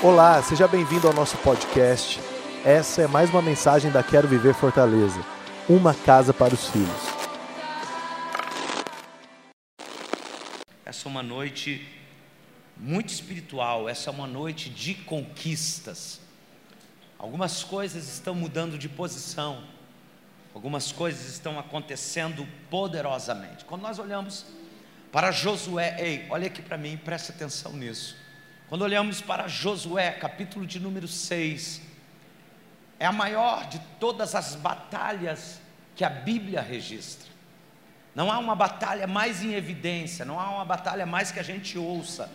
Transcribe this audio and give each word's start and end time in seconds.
Olá, 0.00 0.40
seja 0.40 0.68
bem-vindo 0.68 1.08
ao 1.08 1.12
nosso 1.12 1.36
podcast. 1.38 2.20
Essa 2.64 3.02
é 3.02 3.06
mais 3.08 3.30
uma 3.30 3.42
mensagem 3.42 3.90
da 3.90 4.00
Quero 4.00 4.28
Viver 4.28 4.54
Fortaleza 4.54 5.20
uma 5.68 5.92
casa 5.92 6.32
para 6.32 6.54
os 6.54 6.68
filhos. 6.68 6.88
Essa 10.84 11.08
é 11.08 11.10
uma 11.10 11.20
noite 11.20 11.84
muito 12.76 13.12
espiritual, 13.12 13.88
essa 13.88 14.08
é 14.08 14.12
uma 14.12 14.28
noite 14.28 14.70
de 14.70 14.94
conquistas. 14.94 16.20
Algumas 17.18 17.64
coisas 17.64 18.06
estão 18.06 18.36
mudando 18.36 18.78
de 18.78 18.88
posição, 18.88 19.64
algumas 20.54 20.92
coisas 20.92 21.26
estão 21.26 21.58
acontecendo 21.58 22.46
poderosamente. 22.70 23.64
Quando 23.64 23.82
nós 23.82 23.98
olhamos 23.98 24.46
para 25.10 25.32
Josué, 25.32 25.96
ei, 25.98 26.26
olha 26.30 26.46
aqui 26.46 26.62
para 26.62 26.78
mim, 26.78 26.96
preste 26.96 27.32
atenção 27.32 27.72
nisso. 27.72 28.27
Quando 28.68 28.82
olhamos 28.82 29.22
para 29.22 29.48
Josué, 29.48 30.10
capítulo 30.10 30.66
de 30.66 30.78
número 30.78 31.08
6, 31.08 31.80
é 33.00 33.06
a 33.06 33.12
maior 33.12 33.66
de 33.66 33.78
todas 33.98 34.34
as 34.34 34.56
batalhas 34.56 35.58
que 35.96 36.04
a 36.04 36.10
Bíblia 36.10 36.60
registra. 36.60 37.26
Não 38.14 38.30
há 38.30 38.38
uma 38.38 38.54
batalha 38.54 39.06
mais 39.06 39.42
em 39.42 39.54
evidência, 39.54 40.22
não 40.22 40.38
há 40.38 40.50
uma 40.50 40.66
batalha 40.66 41.06
mais 41.06 41.32
que 41.32 41.40
a 41.40 41.42
gente 41.42 41.78
ouça. 41.78 42.30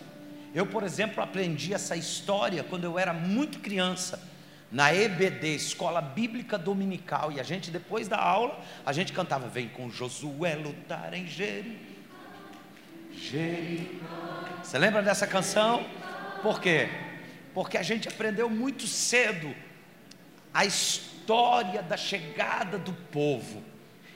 Eu, 0.52 0.66
por 0.66 0.82
exemplo, 0.82 1.22
aprendi 1.22 1.72
essa 1.72 1.94
história 1.94 2.64
quando 2.64 2.82
eu 2.82 2.98
era 2.98 3.12
muito 3.12 3.60
criança, 3.60 4.20
na 4.72 4.92
EBD, 4.92 5.54
Escola 5.54 6.00
Bíblica 6.00 6.58
Dominical, 6.58 7.30
e 7.30 7.38
a 7.38 7.44
gente, 7.44 7.70
depois 7.70 8.08
da 8.08 8.18
aula, 8.18 8.60
a 8.84 8.92
gente 8.92 9.12
cantava: 9.12 9.46
Vem 9.46 9.68
com 9.68 9.88
Josué 9.88 10.56
lutar 10.56 11.14
em 11.14 11.28
Jericó. 11.28 11.94
Você 14.64 14.78
lembra 14.78 15.00
dessa 15.00 15.28
canção? 15.28 15.86
Por 16.44 16.60
quê? 16.60 16.90
Porque 17.54 17.78
a 17.78 17.82
gente 17.82 18.06
aprendeu 18.06 18.50
muito 18.50 18.86
cedo 18.86 19.54
a 20.52 20.66
história 20.66 21.82
da 21.82 21.96
chegada 21.96 22.78
do 22.78 22.92
povo. 22.92 23.64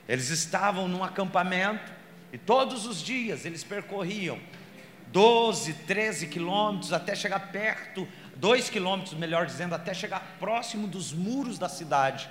Eles 0.07 0.29
estavam 0.29 0.87
num 0.87 1.03
acampamento 1.03 1.91
e 2.31 2.37
todos 2.37 2.85
os 2.85 3.03
dias 3.03 3.47
eles 3.47 3.65
percorriam 3.65 4.39
12, 5.07 5.73
13 5.73 6.27
quilômetros 6.27 6.93
até 6.93 7.15
chegar 7.15 7.51
perto, 7.51 8.07
2 8.37 8.69
quilômetros, 8.69 9.15
melhor 9.15 9.47
dizendo, 9.47 9.75
até 9.75 9.95
chegar 9.95 10.37
próximo 10.39 10.87
dos 10.87 11.15
muros 11.15 11.59
da 11.59 11.67
cidade. 11.71 12.29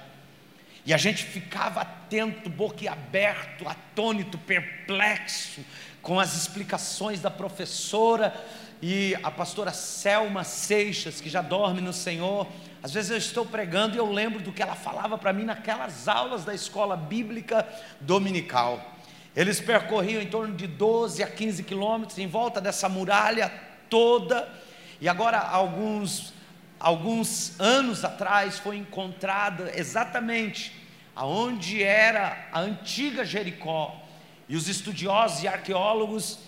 E 0.85 0.93
a 0.93 0.97
gente 0.97 1.23
ficava 1.23 1.81
atento, 1.81 2.51
boquiaberto, 2.51 3.67
atônito, 3.67 4.37
perplexo 4.37 5.65
com 6.03 6.19
as 6.19 6.35
explicações 6.35 7.19
da 7.19 7.31
professora 7.31 8.33
e 8.81 9.15
a 9.23 9.31
pastora 9.31 9.71
Selma 9.71 10.43
Seixas, 10.43 11.19
que 11.19 11.29
já 11.29 11.41
dorme 11.41 11.81
no 11.81 11.93
Senhor. 11.93 12.47
Às 12.83 12.93
vezes 12.93 13.11
eu 13.11 13.17
estou 13.17 13.45
pregando 13.45 13.95
e 13.95 13.97
eu 13.97 14.11
lembro 14.11 14.39
do 14.39 14.51
que 14.51 14.61
ela 14.61 14.75
falava 14.75 15.17
para 15.17 15.33
mim 15.33 15.43
naquelas 15.43 16.07
aulas 16.07 16.45
da 16.45 16.53
escola 16.53 16.95
bíblica 16.95 17.67
dominical. 17.99 18.95
Eles 19.35 19.59
percorriam 19.59 20.21
em 20.21 20.27
torno 20.27 20.55
de 20.55 20.67
12 20.67 21.21
a 21.23 21.27
15 21.27 21.63
quilômetros 21.63 22.17
em 22.17 22.27
volta 22.27 22.61
dessa 22.61 22.87
muralha 22.87 23.51
toda. 23.89 24.47
E 24.99 25.07
agora, 25.07 25.39
alguns, 25.39 26.33
alguns 26.79 27.59
anos 27.59 28.03
atrás, 28.03 28.59
foi 28.59 28.77
encontrada 28.77 29.71
exatamente 29.75 30.75
aonde 31.15 31.83
era 31.83 32.47
a 32.51 32.59
antiga 32.59 33.25
Jericó. 33.25 34.03
E 34.47 34.55
os 34.55 34.67
estudiosos 34.69 35.43
e 35.43 35.47
arqueólogos 35.47 36.39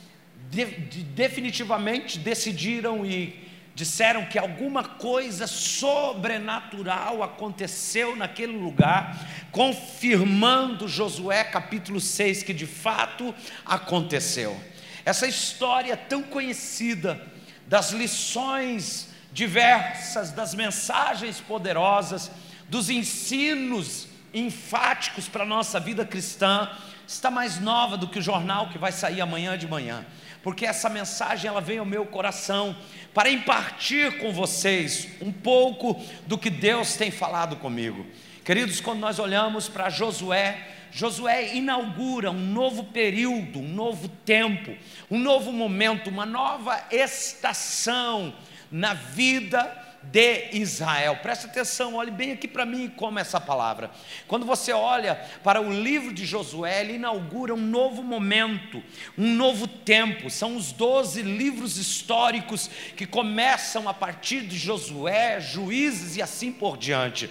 de, 0.50 0.66
de, 0.66 1.04
definitivamente 1.04 2.18
decidiram 2.18 3.06
e 3.06 3.48
disseram 3.76 4.26
que 4.26 4.38
alguma 4.38 4.84
coisa 4.84 5.48
sobrenatural 5.48 7.24
aconteceu 7.24 8.16
naquele 8.16 8.58
lugar, 8.58 9.18
confirmando 9.52 10.88
Josué 10.88 11.44
capítulo 11.46 12.02
6 12.02 12.44
que 12.44 12.54
de 12.54 12.66
fato 12.66 13.34
aconteceu. 13.66 14.60
Essa 15.06 15.28
história 15.28 15.96
tão 15.96 16.24
conhecida 16.24 17.26
das 17.68 17.92
lições 17.92 19.10
diversas, 19.32 20.32
das 20.32 20.54
mensagens 20.56 21.40
poderosas, 21.40 22.32
dos 22.68 22.90
ensinos 22.90 24.08
enfáticos 24.34 25.28
para 25.30 25.44
a 25.44 25.48
nossa 25.48 25.80
vida 25.80 26.04
cristã, 26.06 26.70
está 27.08 27.32
mais 27.32 27.60
nova 27.60 27.96
do 27.96 28.08
que 28.08 28.20
o 28.20 28.22
jornal 28.22 28.70
que 28.70 28.78
vai 28.78 28.92
sair 28.92 29.22
amanhã 29.22 29.58
de 29.58 29.68
manhã 29.68 30.06
porque 30.44 30.66
essa 30.66 30.90
mensagem 30.90 31.48
ela 31.48 31.62
vem 31.62 31.80
ao 31.80 31.86
meu 31.86 32.06
coração 32.06 32.76
para 33.14 33.30
impartir 33.30 34.18
com 34.20 34.32
vocês 34.32 35.08
um 35.22 35.32
pouco 35.32 36.02
do 36.26 36.38
que 36.38 36.50
Deus 36.50 36.96
tem 36.96 37.12
falado 37.12 37.56
comigo. 37.58 38.06
Queridos, 38.44 38.80
quando 38.80 39.00
nós 39.00 39.20
olhamos 39.20 39.68
para 39.68 39.90
Josué, 39.90 40.68
Josué 40.92 41.56
inaugura 41.56 42.32
um 42.32 42.40
novo 42.40 42.86
período, 42.86 43.60
um 43.60 43.68
novo 43.68 44.08
tempo, 44.08 44.76
um 45.10 45.20
novo 45.20 45.52
momento, 45.52 46.10
uma 46.10 46.26
nova 46.26 46.84
estação 46.92 48.34
na 48.72 48.94
vida 48.94 49.79
de 50.04 50.50
Israel. 50.54 51.18
Presta 51.22 51.48
atenção, 51.48 51.96
olhe 51.96 52.12
bem 52.12 52.32
aqui 52.32 52.48
para 52.48 52.66
mim 52.66 52.92
como 52.96 53.20
essa 53.20 53.40
palavra. 53.40 53.92
Quando 54.28 54.46
você 54.46 54.72
olha 54.72 55.16
para 55.44 55.62
o 55.62 55.72
livro 55.72 56.14
de 56.14 56.26
Josué, 56.26 56.82
ele 56.82 56.94
inaugura 56.94 57.54
um 57.54 57.58
novo 57.58 58.02
momento, 58.02 58.82
um 59.18 59.34
novo 59.34 59.68
tempo. 59.68 60.30
São 60.30 60.56
os 60.56 60.72
doze 60.72 61.22
livros 61.22 61.78
históricos 61.78 62.70
que 62.96 63.06
começam 63.06 63.90
a 63.90 63.94
partir 63.94 64.42
de 64.42 64.58
Josué, 64.58 65.40
Juízes 65.40 66.16
e 66.16 66.22
assim 66.22 66.52
por 66.52 66.78
diante. 66.78 67.30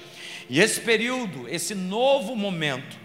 E 0.48 0.60
esse 0.60 0.80
período, 0.80 1.48
esse 1.48 1.74
novo 1.74 2.36
momento, 2.36 2.96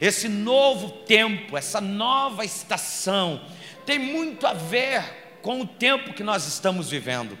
esse 0.00 0.28
novo 0.28 0.90
tempo, 1.04 1.56
essa 1.56 1.80
nova 1.80 2.44
estação, 2.44 3.42
tem 3.84 3.98
muito 3.98 4.46
a 4.46 4.54
ver 4.54 5.38
com 5.42 5.60
o 5.60 5.66
tempo 5.66 6.12
que 6.12 6.22
nós 6.22 6.46
estamos 6.46 6.90
vivendo. 6.90 7.38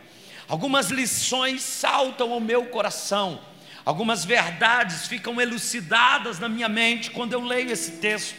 Algumas 0.50 0.90
lições 0.90 1.62
saltam 1.62 2.32
ao 2.32 2.40
meu 2.40 2.64
coração, 2.66 3.40
algumas 3.84 4.24
verdades 4.24 5.06
ficam 5.06 5.40
elucidadas 5.40 6.40
na 6.40 6.48
minha 6.48 6.68
mente 6.68 7.12
quando 7.12 7.34
eu 7.34 7.40
leio 7.40 7.70
esse 7.70 7.92
texto. 7.98 8.34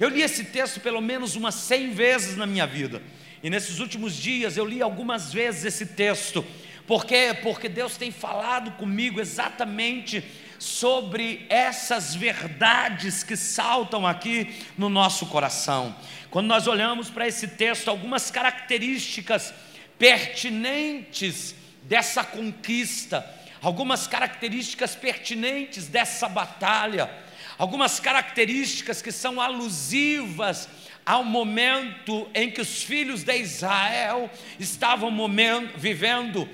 Eu 0.00 0.08
li 0.08 0.22
esse 0.22 0.42
texto 0.46 0.80
pelo 0.80 1.00
menos 1.00 1.36
umas 1.36 1.54
100 1.54 1.92
vezes 1.92 2.36
na 2.36 2.46
minha 2.46 2.66
vida, 2.66 3.00
e 3.44 3.48
nesses 3.48 3.78
últimos 3.78 4.16
dias 4.16 4.56
eu 4.56 4.64
li 4.64 4.82
algumas 4.82 5.32
vezes 5.32 5.64
esse 5.64 5.86
texto, 5.86 6.44
porque 6.84 7.32
porque 7.44 7.68
Deus 7.68 7.96
tem 7.96 8.10
falado 8.10 8.72
comigo 8.72 9.20
exatamente 9.20 10.24
sobre 10.58 11.46
essas 11.48 12.12
verdades 12.12 13.22
que 13.22 13.36
saltam 13.36 14.04
aqui 14.04 14.52
no 14.76 14.88
nosso 14.88 15.26
coração. 15.26 15.94
Quando 16.28 16.48
nós 16.48 16.66
olhamos 16.66 17.08
para 17.08 17.28
esse 17.28 17.46
texto, 17.46 17.88
algumas 17.88 18.32
características 18.32 19.54
pertinentes 20.02 21.54
dessa 21.84 22.24
conquista, 22.24 23.24
algumas 23.62 24.08
características 24.08 24.96
pertinentes 24.96 25.86
dessa 25.86 26.28
batalha, 26.28 27.08
algumas 27.56 28.00
características 28.00 29.00
que 29.00 29.12
são 29.12 29.40
alusivas 29.40 30.68
ao 31.06 31.22
momento 31.22 32.28
em 32.34 32.50
que 32.50 32.60
os 32.60 32.82
filhos 32.82 33.22
de 33.22 33.36
Israel 33.36 34.28
estavam 34.58 35.08
momento, 35.08 35.78
vivendo, 35.78 36.50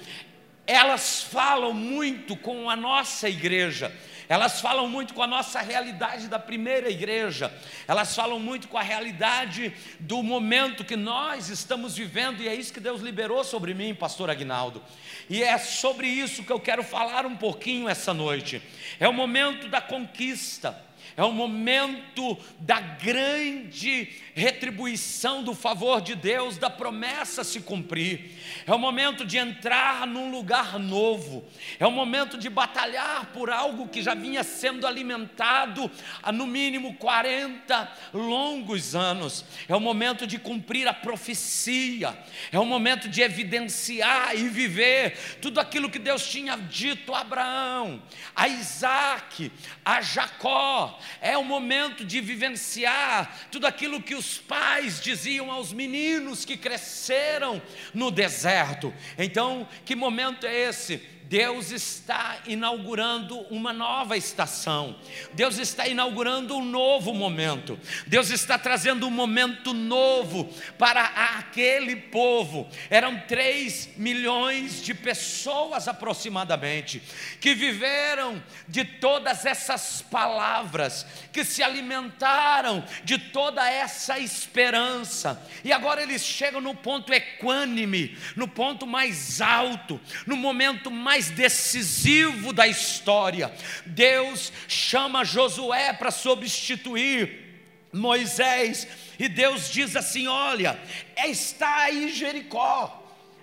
elas 0.67 1.23
falam 1.23 1.73
muito 1.73 2.37
com 2.37 2.69
a 2.69 2.77
nossa 2.77 3.31
igreja 3.31 3.91
elas 4.28 4.61
falam 4.61 4.89
muito 4.89 5.15
com 5.15 5.22
a 5.22 5.27
nossa 5.27 5.61
realidade 5.61 6.28
da 6.28 6.39
primeira 6.39 6.91
igreja, 6.91 7.53
elas 7.87 8.15
falam 8.15 8.39
muito 8.39 8.69
com 8.69 8.77
a 8.77 8.83
realidade 8.83 9.73
do 10.00 10.23
momento 10.23 10.85
que 10.85 10.97
nós 10.97 11.49
estamos 11.49 11.97
vivendo, 11.97 12.43
e 12.43 12.49
é 12.49 12.55
isso 12.55 12.73
que 12.73 12.81
Deus 12.81 13.00
liberou 13.00 13.43
sobre 13.43 13.73
mim, 13.73 13.94
Pastor 13.94 14.29
Agnaldo. 14.31 14.82
E 15.31 15.43
é 15.43 15.56
sobre 15.58 16.06
isso 16.06 16.44
que 16.44 16.53
eu 16.53 16.61
quero 16.61 16.82
falar 16.82 17.26
um 17.26 17.37
pouquinho 17.37 17.88
essa 17.88 18.12
noite. 18.12 18.62
É 19.00 19.08
o 19.08 19.12
momento 19.12 19.69
da 19.69 19.81
conquista 19.81 20.88
é 21.19 21.25
o 21.25 21.32
momento 21.32 22.38
da 22.61 22.79
grande 22.79 24.09
retribuição 24.37 25.43
do 25.43 25.53
favor 25.53 26.00
de 26.00 26.15
Deus, 26.15 26.56
da 26.59 26.70
promessa 26.70 27.43
se 27.43 27.61
cumprir, 27.61 28.31
é 28.65 28.73
o 28.73 28.79
momento 28.79 29.26
de 29.26 29.37
entrar 29.37 30.06
num 30.06 30.31
lugar 30.31 30.79
novo, 30.79 31.44
é 31.81 31.85
o 31.85 31.91
momento 31.91 32.38
de 32.38 32.49
batalhar 32.49 33.32
por 33.32 33.50
algo 33.50 33.88
que 33.88 34.00
já 34.00 34.15
vinha 34.15 34.44
sendo 34.44 34.87
alimentado 34.87 35.91
há 36.23 36.31
no 36.31 36.47
mínimo 36.47 36.94
40 36.94 37.93
longos 38.15 38.94
anos, 38.94 39.44
é 39.69 39.75
o 39.75 39.81
momento 39.81 40.25
de 40.25 40.38
cumprir 40.38 40.87
a 40.87 40.94
profecia, 40.94 42.17
é 42.53 42.61
o 42.61 42.65
momento 42.65 43.09
de 43.09 43.23
evidenciar 43.23 44.37
e 44.37 44.49
viver 44.49 45.19
tudo 45.43 45.59
aquilo 45.59 45.91
que 45.91 45.99
Deus 45.99 46.25
tinha 46.29 46.56
dito 46.56 47.12
a 47.12 47.23
Abraão, 47.23 48.00
a 48.37 48.47
Isaac, 48.47 49.50
a 49.85 50.00
Jacó, 50.00 50.97
é 51.20 51.37
o 51.37 51.44
momento 51.44 52.05
de 52.05 52.20
vivenciar 52.20 53.49
tudo 53.50 53.66
aquilo 53.66 54.02
que 54.02 54.14
os 54.14 54.38
pais 54.38 55.00
diziam 55.00 55.50
aos 55.50 55.72
meninos 55.72 56.44
que 56.44 56.56
cresceram 56.56 57.60
no 57.93 58.10
deserto. 58.10 58.93
Então, 59.16 59.69
que 59.84 59.94
momento 59.94 60.46
é 60.46 60.69
esse? 60.69 61.18
Deus 61.29 61.71
está 61.71 62.39
inaugurando 62.47 63.39
uma 63.51 63.71
nova 63.71 64.17
estação, 64.17 64.97
Deus 65.35 65.59
está 65.59 65.87
inaugurando 65.87 66.57
um 66.57 66.65
novo 66.65 67.13
momento, 67.13 67.79
Deus 68.07 68.31
está 68.31 68.59
trazendo 68.59 69.07
um 69.07 69.11
momento 69.11 69.75
novo 69.75 70.51
para 70.79 71.05
aquele 71.05 71.97
povo. 71.97 72.67
Eram 72.89 73.21
3 73.29 73.99
milhões 73.99 74.83
de 74.83 74.95
pessoas 74.95 75.87
aproximadamente 75.87 77.03
que 77.43 77.55
viveram 77.55 78.43
de 78.67 78.85
todas 78.85 79.45
essas 79.45 80.01
palavras, 80.01 81.05
que 81.31 81.45
se 81.45 81.63
alimentaram 81.63 82.83
de 83.05 83.19
toda 83.19 83.69
essa 83.71 84.19
esperança, 84.19 85.47
e 85.63 85.75
agora 85.75 86.03
eles 86.03 86.25
chegam 86.25 86.63
no 86.63 86.75
ponto 86.75 87.13
equânime, 87.13 88.17
no 88.35 88.49
ponto 88.49 88.87
mais 88.87 89.43
alto, 89.43 90.01
no 90.27 90.35
momento 90.35 90.91
mais 90.91 91.18
mais 91.19 91.31
decisivo 91.31 92.53
da 92.53 92.69
história. 92.69 93.53
Deus 93.85 94.53
chama 94.69 95.25
Josué 95.25 95.93
para 95.93 96.12
substituir 96.12 97.47
Moisés, 97.93 98.87
e 99.19 99.29
Deus 99.29 99.73
diz 99.73 99.97
assim: 99.97 100.29
Olha, 100.29 100.79
está 101.17 101.85
aí 101.85 102.11
Jericó. 102.11 102.98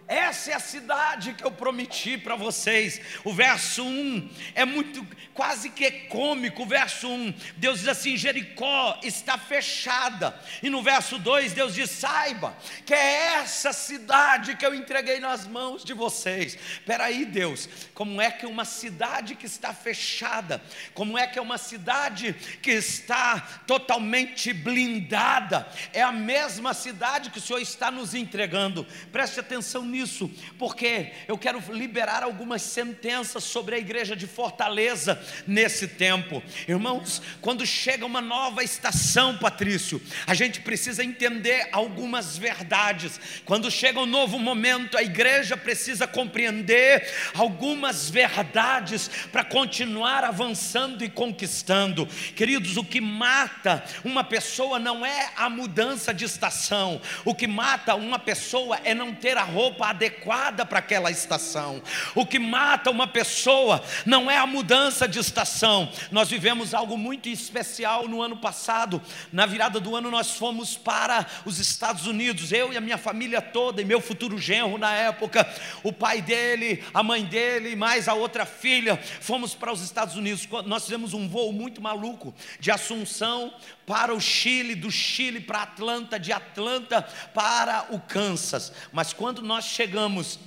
Essa 0.08 0.52
é 0.52 0.54
a 0.54 0.60
cidade 0.60 1.34
que 1.34 1.44
eu 1.44 1.52
prometi 1.52 2.16
para 2.16 2.36
vocês. 2.36 3.02
O 3.24 3.34
verso 3.34 3.84
1 3.84 4.30
é 4.54 4.64
muito, 4.64 5.06
quase 5.34 5.72
que 5.72 5.90
cômico. 6.10 6.62
O 6.62 6.66
verso 6.66 7.08
1, 7.08 7.34
Deus 7.58 7.80
diz 7.80 7.88
assim: 7.88 8.16
Jericó 8.16 9.00
está 9.04 9.36
fechada. 9.36 10.40
E 10.62 10.70
no 10.70 10.84
verso 10.84 11.18
2, 11.18 11.54
Deus 11.54 11.74
diz: 11.74 11.90
Saiba 11.90 12.56
que 12.86 12.94
é 12.94 13.34
essa 13.38 13.74
cidade 13.74 14.56
que 14.56 14.66
eu 14.66 14.76
entreguei 14.76 15.20
nas 15.20 15.48
mãos 15.48 15.84
de 15.84 15.94
vocês. 15.94 16.56
Espera 16.56 17.06
aí, 17.06 17.26
Deus, 17.26 17.68
como 17.96 18.22
é 18.22 18.30
que 18.30 18.46
uma 18.46 18.66
cidade 18.66 19.34
que 19.34 19.48
está 19.48 19.74
fechada, 19.74 20.62
como 20.94 21.18
é 21.18 21.26
que 21.26 21.40
é 21.40 21.42
uma 21.42 21.58
cidade 21.58 22.34
que 22.62 22.72
está 22.72 23.40
totalmente 23.66 24.54
blindada, 24.54 25.68
é 25.92 26.04
a 26.04 26.12
mesma 26.12 26.76
cidade 26.76 27.32
que 27.32 27.40
o 27.40 27.42
Senhor 27.42 27.60
está 27.60 27.90
nos 27.90 28.14
entregando. 28.14 28.86
Preste 29.12 29.40
atenção 29.40 29.84
nisso 29.84 29.95
nisso, 29.96 30.30
porque 30.60 31.14
eu 31.28 31.38
quero 31.38 31.64
liberar 31.72 32.22
algumas 32.22 32.62
sentenças 32.62 33.44
sobre 33.44 33.76
a 33.76 33.78
igreja 33.78 34.16
de 34.16 34.28
Fortaleza 34.28 35.22
nesse 35.48 35.88
tempo. 35.88 36.44
Irmãos, 36.68 37.22
quando 37.40 37.66
chega 37.66 38.06
uma 38.06 38.20
nova 38.20 38.62
estação, 38.62 39.38
Patrício, 39.38 40.02
a 40.28 40.34
gente 40.34 40.60
precisa 40.60 41.04
entender 41.04 41.70
algumas 41.72 42.38
verdades. 42.38 43.20
Quando 43.46 43.72
chega 43.72 44.00
um 44.00 44.06
novo 44.06 44.38
momento, 44.38 44.98
a 44.98 45.04
igreja 45.04 45.56
precisa 45.56 46.06
compreender 46.06 47.10
algumas 47.34 48.10
verdades 48.10 49.10
para 49.32 49.46
continuar 49.46 50.26
avançando 50.26 51.04
e 51.04 51.10
conquistando. 51.10 52.06
Queridos, 52.36 52.76
o 52.76 52.84
que 52.84 53.00
mata 53.00 53.84
uma 54.04 54.24
pessoa 54.24 54.78
não 54.78 55.06
é 55.06 55.32
a 55.38 55.50
mudança 55.50 56.14
de 56.14 56.26
estação, 56.26 57.02
o 57.24 57.34
que 57.34 57.48
mata 57.48 57.96
uma 57.96 58.20
pessoa 58.20 58.80
é 58.84 58.94
não 58.94 59.14
ter 59.14 59.38
a 59.38 59.44
roupa 59.44 59.85
adequada 59.90 60.66
para 60.66 60.80
aquela 60.80 61.12
estação. 61.12 61.82
O 62.14 62.26
que 62.26 62.40
mata 62.40 62.90
uma 62.90 63.08
pessoa 63.08 63.84
não 64.06 64.30
é 64.30 64.38
a 64.38 64.46
mudança 64.46 65.08
de 65.08 65.20
estação. 65.20 65.92
Nós 66.12 66.30
vivemos 66.30 66.74
algo 66.74 66.98
muito 66.98 67.30
especial 67.30 68.08
no 68.08 68.22
ano 68.22 68.38
passado. 68.38 69.02
Na 69.32 69.46
virada 69.46 69.80
do 69.80 69.96
ano, 69.96 70.10
nós 70.12 70.32
fomos 70.32 70.78
para 70.78 71.26
os 71.46 71.60
Estados 71.60 72.08
Unidos, 72.08 72.52
eu 72.52 72.72
e 72.74 72.78
a 72.78 72.82
minha 72.82 72.98
família 72.98 73.42
toda, 73.42 73.82
e 73.82 73.86
meu 73.86 74.02
futuro 74.02 74.38
genro 74.38 74.78
na 74.78 74.94
época, 74.94 75.48
o 75.84 75.92
pai 75.92 76.22
dele, 76.22 76.84
a 76.94 77.04
mãe 77.04 77.24
dele, 77.24 77.76
mais 77.76 78.08
a 78.08 78.14
outra 78.14 78.46
filha, 78.46 79.00
fomos 79.22 79.54
para 79.54 79.72
os 79.72 79.82
Estados 79.82 80.16
Unidos. 80.16 80.48
Nós 80.66 80.84
fizemos 80.84 81.14
um 81.14 81.28
voo 81.28 81.52
muito 81.52 81.82
maluco 81.82 82.34
de 82.60 82.72
Assunção 82.72 83.54
para 83.86 84.14
o 84.14 84.20
Chile, 84.20 84.76
do 84.76 84.90
Chile 84.90 85.40
para 85.40 85.62
Atlanta, 85.62 86.20
de 86.20 86.32
Atlanta 86.32 87.02
para 87.34 87.86
o 87.90 88.00
Kansas. 88.00 88.74
Mas 88.92 89.14
quando 89.14 89.42
nós 89.42 89.66
chegamos 89.76 90.40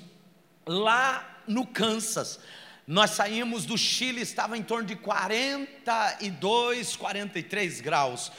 lá 0.66 1.42
no 1.46 1.66
Kansas, 1.66 2.40
nós 2.86 3.10
saímos 3.10 3.66
do 3.66 3.76
Chile, 3.76 4.22
estava 4.22 4.56
em 4.56 4.62
torno 4.62 4.86
de 4.86 4.96
42, 4.96 6.96
43 6.96 7.82
graus. 7.82 8.32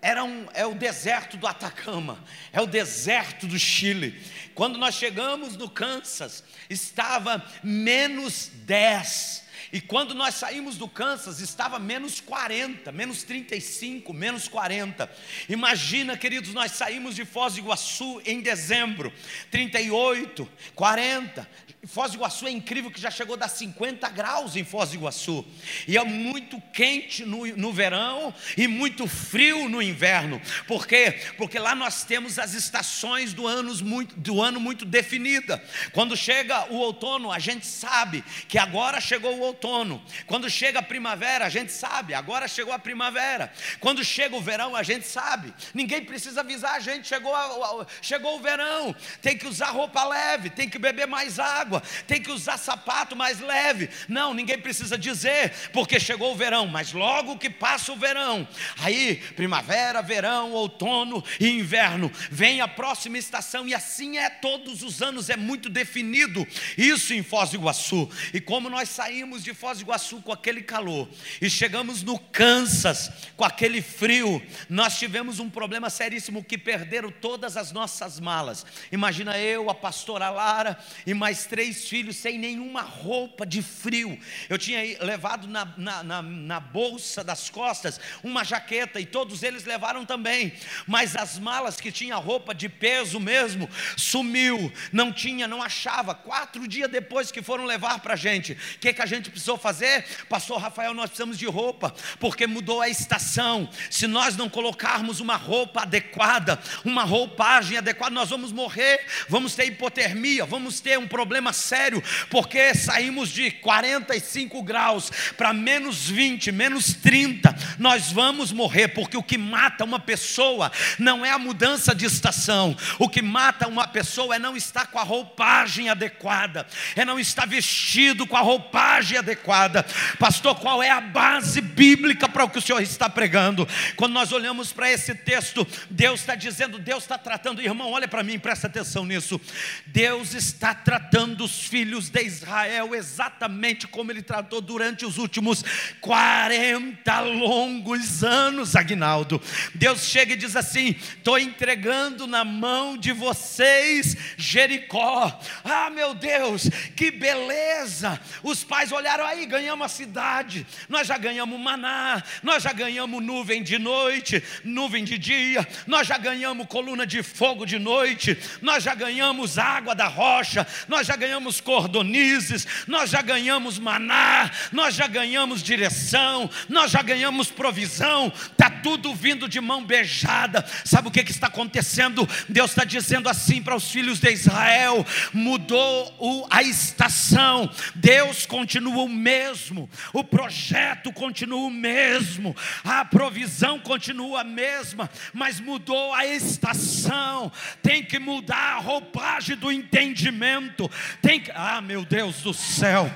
Era 0.00 0.22
um, 0.22 0.46
é 0.54 0.64
o 0.64 0.72
deserto 0.72 1.36
do 1.36 1.48
Atacama, 1.48 2.22
é 2.52 2.60
o 2.60 2.66
deserto 2.66 3.48
do 3.48 3.58
Chile. 3.58 4.22
Quando 4.54 4.78
nós 4.78 4.94
chegamos 4.94 5.56
no 5.56 5.68
Kansas, 5.68 6.44
estava 6.70 7.44
menos 7.64 8.52
10 8.54 9.49
e 9.72 9.80
quando 9.80 10.14
nós 10.14 10.34
saímos 10.34 10.76
do 10.76 10.88
Kansas, 10.88 11.40
estava 11.40 11.78
menos 11.78 12.20
40, 12.20 12.90
menos 12.90 13.22
35, 13.22 14.12
menos 14.12 14.48
40. 14.48 15.10
Imagina, 15.48 16.16
queridos, 16.16 16.52
nós 16.52 16.72
saímos 16.72 17.14
de 17.14 17.24
Foz 17.24 17.54
do 17.54 17.60
Iguaçu 17.60 18.20
em 18.26 18.40
dezembro, 18.40 19.12
38, 19.50 20.48
40. 20.74 21.48
Foz 21.86 22.12
do 22.12 22.18
Iguaçu 22.18 22.46
é 22.46 22.50
incrível 22.50 22.90
que 22.90 23.00
já 23.00 23.10
chegou 23.10 23.36
a 23.36 23.38
dar 23.38 23.48
50 23.48 24.06
graus 24.10 24.54
em 24.54 24.62
Foz 24.64 24.90
do 24.90 24.96
Iguaçu. 24.96 25.42
E 25.88 25.96
é 25.96 26.04
muito 26.04 26.60
quente 26.74 27.24
no, 27.24 27.46
no 27.56 27.72
verão 27.72 28.34
e 28.54 28.68
muito 28.68 29.06
frio 29.06 29.66
no 29.66 29.80
inverno. 29.80 30.40
Por 30.66 30.86
quê? 30.86 31.18
Porque 31.38 31.58
lá 31.58 31.74
nós 31.74 32.04
temos 32.04 32.38
as 32.38 32.52
estações 32.52 33.32
do, 33.32 33.46
anos 33.46 33.80
muito, 33.80 34.14
do 34.14 34.42
ano 34.42 34.60
muito 34.60 34.84
definida. 34.84 35.62
Quando 35.92 36.14
chega 36.14 36.70
o 36.70 36.76
outono, 36.76 37.32
a 37.32 37.38
gente 37.38 37.64
sabe 37.64 38.22
que 38.46 38.58
agora 38.58 39.00
chegou 39.00 39.38
o 39.38 39.40
outono. 39.40 40.02
Quando 40.26 40.50
chega 40.50 40.80
a 40.80 40.82
primavera, 40.82 41.46
a 41.46 41.50
gente 41.50 41.72
sabe, 41.72 42.12
agora 42.12 42.46
chegou 42.46 42.74
a 42.74 42.78
primavera. 42.78 43.50
Quando 43.80 44.04
chega 44.04 44.36
o 44.36 44.42
verão, 44.42 44.76
a 44.76 44.82
gente 44.82 45.06
sabe. 45.06 45.54
Ninguém 45.72 46.04
precisa 46.04 46.40
avisar 46.40 46.74
a 46.74 46.80
gente, 46.80 47.08
chegou, 47.08 47.34
a, 47.34 47.86
chegou 48.02 48.36
o 48.36 48.42
verão. 48.42 48.94
Tem 49.22 49.36
que 49.36 49.48
usar 49.48 49.70
roupa 49.70 50.04
leve, 50.04 50.50
tem 50.50 50.68
que 50.68 50.78
beber 50.78 51.06
mais 51.06 51.38
água 51.38 51.69
água, 51.70 51.82
tem 52.06 52.20
que 52.20 52.32
usar 52.32 52.58
sapato 52.58 53.14
mais 53.14 53.38
leve. 53.38 53.88
Não, 54.08 54.34
ninguém 54.34 54.58
precisa 54.58 54.98
dizer, 54.98 55.52
porque 55.72 56.00
chegou 56.00 56.32
o 56.32 56.36
verão, 56.36 56.66
mas 56.66 56.92
logo 56.92 57.38
que 57.38 57.48
passa 57.48 57.92
o 57.92 57.96
verão, 57.96 58.46
aí 58.78 59.16
primavera, 59.36 60.02
verão, 60.02 60.50
outono 60.52 61.22
e 61.38 61.48
inverno, 61.48 62.10
vem 62.30 62.60
a 62.60 62.66
próxima 62.66 63.18
estação 63.18 63.68
e 63.68 63.74
assim 63.74 64.18
é 64.18 64.28
todos 64.28 64.82
os 64.82 65.00
anos, 65.00 65.30
é 65.30 65.36
muito 65.36 65.68
definido 65.68 66.46
isso 66.76 67.14
em 67.14 67.22
Foz 67.22 67.50
do 67.50 67.56
Iguaçu. 67.56 68.10
E 68.34 68.40
como 68.40 68.68
nós 68.68 68.88
saímos 68.88 69.44
de 69.44 69.54
Foz 69.54 69.78
do 69.78 69.82
Iguaçu 69.82 70.20
com 70.22 70.32
aquele 70.32 70.62
calor 70.62 71.08
e 71.40 71.48
chegamos 71.48 72.02
no 72.02 72.18
Kansas 72.18 73.10
com 73.36 73.44
aquele 73.44 73.80
frio, 73.80 74.42
nós 74.68 74.98
tivemos 74.98 75.38
um 75.38 75.48
problema 75.48 75.88
seríssimo 75.88 76.42
que 76.42 76.58
perderam 76.58 77.10
todas 77.10 77.56
as 77.56 77.70
nossas 77.70 78.18
malas. 78.18 78.66
Imagina 78.90 79.38
eu, 79.38 79.70
a 79.70 79.74
pastora 79.74 80.30
Lara 80.30 80.78
e 81.06 81.14
mais 81.14 81.46
três 81.46 81.59
três 81.60 81.86
filhos 81.86 82.16
sem 82.16 82.38
nenhuma 82.38 82.80
roupa 82.80 83.44
de 83.44 83.60
frio. 83.60 84.18
Eu 84.48 84.56
tinha 84.56 84.80
levado 85.04 85.46
na, 85.46 85.66
na, 85.76 86.02
na, 86.02 86.22
na 86.22 86.58
bolsa 86.58 87.22
das 87.22 87.50
costas 87.50 88.00
uma 88.24 88.42
jaqueta 88.42 88.98
e 88.98 89.04
todos 89.04 89.42
eles 89.42 89.66
levaram 89.66 90.06
também. 90.06 90.54
Mas 90.86 91.14
as 91.14 91.38
malas 91.38 91.78
que 91.78 91.92
tinha 91.92 92.16
roupa 92.16 92.54
de 92.54 92.66
peso 92.66 93.20
mesmo 93.20 93.68
sumiu, 93.94 94.72
não 94.90 95.12
tinha, 95.12 95.46
não 95.46 95.62
achava. 95.62 96.14
Quatro 96.14 96.66
dias 96.66 96.90
depois 96.90 97.30
que 97.30 97.42
foram 97.42 97.66
levar 97.66 97.98
para 97.98 98.14
a 98.14 98.16
gente, 98.16 98.52
o 98.52 98.78
que, 98.78 98.94
que 98.94 99.02
a 99.02 99.06
gente 99.06 99.28
precisou 99.28 99.58
fazer? 99.58 100.06
Pastor 100.30 100.62
Rafael, 100.62 100.94
nós 100.94 101.10
precisamos 101.10 101.36
de 101.36 101.44
roupa, 101.44 101.94
porque 102.18 102.46
mudou 102.46 102.80
a 102.80 102.88
estação. 102.88 103.68
Se 103.90 104.06
nós 104.06 104.34
não 104.34 104.48
colocarmos 104.48 105.20
uma 105.20 105.36
roupa 105.36 105.82
adequada, 105.82 106.58
uma 106.86 107.04
roupagem 107.04 107.76
adequada, 107.76 108.14
nós 108.14 108.30
vamos 108.30 108.50
morrer, 108.50 109.04
vamos 109.28 109.54
ter 109.54 109.66
hipotermia, 109.66 110.46
vamos 110.46 110.80
ter 110.80 110.98
um 110.98 111.06
problema 111.06 111.49
problema 111.50 111.52
sério, 111.52 112.02
porque 112.30 112.74
saímos 112.74 113.30
de 113.30 113.50
45 113.50 114.62
graus 114.62 115.10
para 115.36 115.52
menos 115.52 116.08
20, 116.08 116.52
menos 116.52 116.94
30. 116.94 117.54
Nós 117.78 118.10
vamos 118.12 118.52
morrer, 118.52 118.88
porque 118.88 119.16
o 119.16 119.22
que 119.22 119.36
mata 119.36 119.84
uma 119.84 119.98
pessoa 119.98 120.70
não 120.98 121.24
é 121.24 121.30
a 121.30 121.38
mudança 121.38 121.94
de 121.94 122.06
estação, 122.06 122.76
o 122.98 123.08
que 123.08 123.22
mata 123.22 123.68
uma 123.68 123.86
pessoa 123.86 124.36
é 124.36 124.38
não 124.38 124.56
estar 124.56 124.86
com 124.86 124.98
a 124.98 125.02
roupagem 125.02 125.88
adequada, 125.88 126.66
é 126.96 127.04
não 127.04 127.18
estar 127.18 127.46
vestido 127.46 128.26
com 128.26 128.36
a 128.36 128.40
roupagem 128.40 129.18
adequada. 129.18 129.84
Pastor, 130.18 130.54
qual 130.56 130.82
é 130.82 130.90
a 130.90 131.00
base 131.00 131.60
bíblica? 131.80 132.28
para 132.28 132.44
o 132.44 132.50
que 132.50 132.58
o 132.58 132.62
Senhor 132.62 132.82
está 132.82 133.08
pregando. 133.08 133.66
Quando 133.96 134.12
nós 134.12 134.32
olhamos 134.32 134.72
para 134.72 134.90
esse 134.90 135.14
texto, 135.14 135.66
Deus 135.90 136.20
está 136.20 136.34
dizendo, 136.34 136.78
Deus 136.78 137.04
está 137.04 137.18
tratando, 137.18 137.62
irmão, 137.62 137.90
olha 137.90 138.06
para 138.06 138.22
mim, 138.22 138.38
presta 138.38 138.66
atenção 138.66 139.04
nisso. 139.04 139.40
Deus 139.86 140.34
está 140.34 140.74
tratando 140.74 141.44
os 141.44 141.66
filhos 141.66 142.08
de 142.08 142.22
Israel 142.22 142.94
exatamente 142.94 143.86
como 143.86 144.12
ele 144.12 144.22
tratou 144.22 144.60
durante 144.60 145.06
os 145.06 145.18
últimos 145.18 145.64
40 146.00 147.20
longos 147.20 148.22
anos, 148.22 148.76
Agnaldo. 148.76 149.40
Deus 149.74 150.04
chega 150.04 150.34
e 150.34 150.36
diz 150.36 150.56
assim: 150.56 150.90
estou 151.16 151.38
entregando 151.38 152.26
na 152.26 152.44
mão 152.44 152.96
de 152.96 153.12
vocês 153.12 154.16
Jericó. 154.36 155.40
Ah, 155.64 155.90
meu 155.90 156.14
Deus, 156.14 156.68
que 156.94 157.10
beleza! 157.10 158.20
Os 158.42 158.62
pais 158.62 158.92
olharam 158.92 159.24
aí, 159.24 159.46
ganhamos 159.46 159.86
a 159.86 159.88
cidade, 159.88 160.66
nós 160.88 161.06
já 161.06 161.18
ganhamos 161.18 161.58
maná, 161.70 162.22
nós 162.42 162.62
já 162.62 162.72
ganhamos 162.72 163.22
nuvem 163.22 163.62
de 163.62 163.78
noite, 163.78 164.42
nuvem 164.64 165.04
de 165.04 165.16
dia, 165.18 165.66
nós 165.86 166.06
já 166.06 166.18
ganhamos 166.18 166.66
coluna 166.66 167.06
de 167.06 167.22
fogo 167.22 167.64
de 167.64 167.78
noite, 167.78 168.36
nós 168.60 168.82
já 168.82 168.94
ganhamos 168.94 169.58
água 169.58 169.94
da 169.94 170.08
rocha, 170.08 170.66
nós 170.88 171.06
já 171.06 171.14
ganhamos 171.16 171.60
cordonizes, 171.60 172.66
nós 172.86 173.10
já 173.10 173.22
ganhamos 173.22 173.78
maná, 173.78 174.50
nós 174.72 174.94
já 174.94 175.06
ganhamos 175.06 175.62
direção, 175.62 176.50
nós 176.68 176.90
já 176.90 177.02
ganhamos 177.02 177.50
provisão, 177.50 178.32
está 178.50 178.68
tudo 178.70 179.14
vindo 179.14 179.48
de 179.48 179.60
mão 179.60 179.84
beijada. 179.84 180.64
Sabe 180.84 181.08
o 181.08 181.10
que, 181.10 181.22
que 181.22 181.30
está 181.30 181.46
acontecendo? 181.46 182.28
Deus 182.48 182.70
está 182.70 182.84
dizendo 182.84 183.28
assim 183.28 183.62
para 183.62 183.76
os 183.76 183.90
filhos 183.90 184.18
de 184.18 184.30
Israel: 184.30 185.06
mudou 185.32 186.46
a 186.50 186.62
estação, 186.62 187.70
Deus 187.94 188.46
continua 188.46 189.04
o 189.04 189.08
mesmo, 189.08 189.88
o 190.12 190.24
projeto 190.24 191.12
continua 191.12 191.59
o 191.66 191.70
mesmo, 191.70 192.56
a 192.84 193.04
provisão 193.04 193.78
continua 193.78 194.40
a 194.40 194.44
mesma, 194.44 195.10
mas 195.32 195.60
mudou 195.60 196.14
a 196.14 196.26
estação. 196.26 197.52
Tem 197.82 198.02
que 198.04 198.18
mudar 198.18 198.76
a 198.76 198.78
roupagem 198.78 199.56
do 199.56 199.70
entendimento. 199.70 200.90
Tem 201.20 201.40
que, 201.40 201.50
ah, 201.54 201.80
meu 201.80 202.04
Deus 202.04 202.42
do 202.42 202.54
céu. 202.54 203.10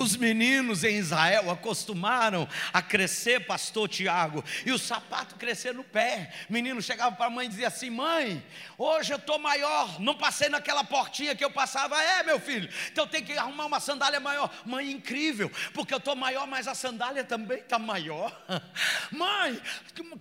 Os 0.00 0.16
meninos 0.16 0.82
em 0.82 0.96
Israel 0.96 1.50
acostumaram 1.50 2.48
a 2.72 2.80
crescer, 2.80 3.46
pastor 3.46 3.88
Tiago, 3.88 4.42
e 4.64 4.72
o 4.72 4.78
sapato 4.78 5.34
crescer 5.34 5.74
no 5.74 5.84
pé. 5.84 6.32
O 6.48 6.52
menino 6.52 6.80
chegava 6.80 7.14
para 7.14 7.26
a 7.26 7.30
mãe 7.30 7.46
e 7.46 7.50
dizia 7.50 7.68
assim: 7.68 7.90
Mãe, 7.90 8.42
hoje 8.78 9.12
eu 9.12 9.18
estou 9.18 9.38
maior, 9.38 10.00
não 10.00 10.14
passei 10.14 10.48
naquela 10.48 10.82
portinha 10.84 11.34
que 11.34 11.44
eu 11.44 11.50
passava. 11.50 12.02
É, 12.02 12.22
meu 12.22 12.40
filho, 12.40 12.68
então 12.90 13.06
tem 13.06 13.22
que 13.22 13.32
arrumar 13.34 13.66
uma 13.66 13.80
sandália 13.80 14.20
maior. 14.20 14.50
Mãe, 14.64 14.90
incrível, 14.90 15.50
porque 15.74 15.92
eu 15.92 15.98
estou 15.98 16.16
maior, 16.16 16.46
mas 16.46 16.66
a 16.66 16.74
sandália 16.74 17.22
também 17.22 17.58
está 17.58 17.78
maior. 17.78 18.32
Mãe, 19.12 19.60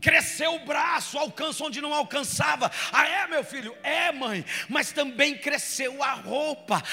cresceu 0.01 0.55
o 0.55 0.65
braço, 0.65 1.17
alcança 1.17 1.63
onde 1.63 1.79
não 1.79 1.93
alcançava. 1.93 2.69
Ah, 2.91 3.07
é, 3.07 3.27
meu 3.27 3.43
filho? 3.43 3.75
É, 3.81 4.11
mãe, 4.11 4.43
mas 4.67 4.91
também 4.91 5.37
cresceu 5.37 6.03
a 6.03 6.13
roupa, 6.13 6.83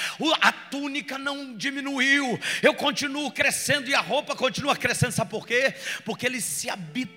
a 0.40 0.52
túnica 0.52 1.19
não 1.19 1.57
diminuiu 1.57 2.38
eu 2.62 2.75
continuo 2.76 3.30
crescendo 3.33 3.88
e 3.88 3.95
a 3.95 4.00
roupa 4.00 4.37
continua 4.37 4.76
crescendo, 4.76 5.12
sabe 5.12 5.30
por 5.30 5.47
quê? 5.47 5.75
Porque 6.04 6.26
eles 6.26 6.45
se 6.45 6.71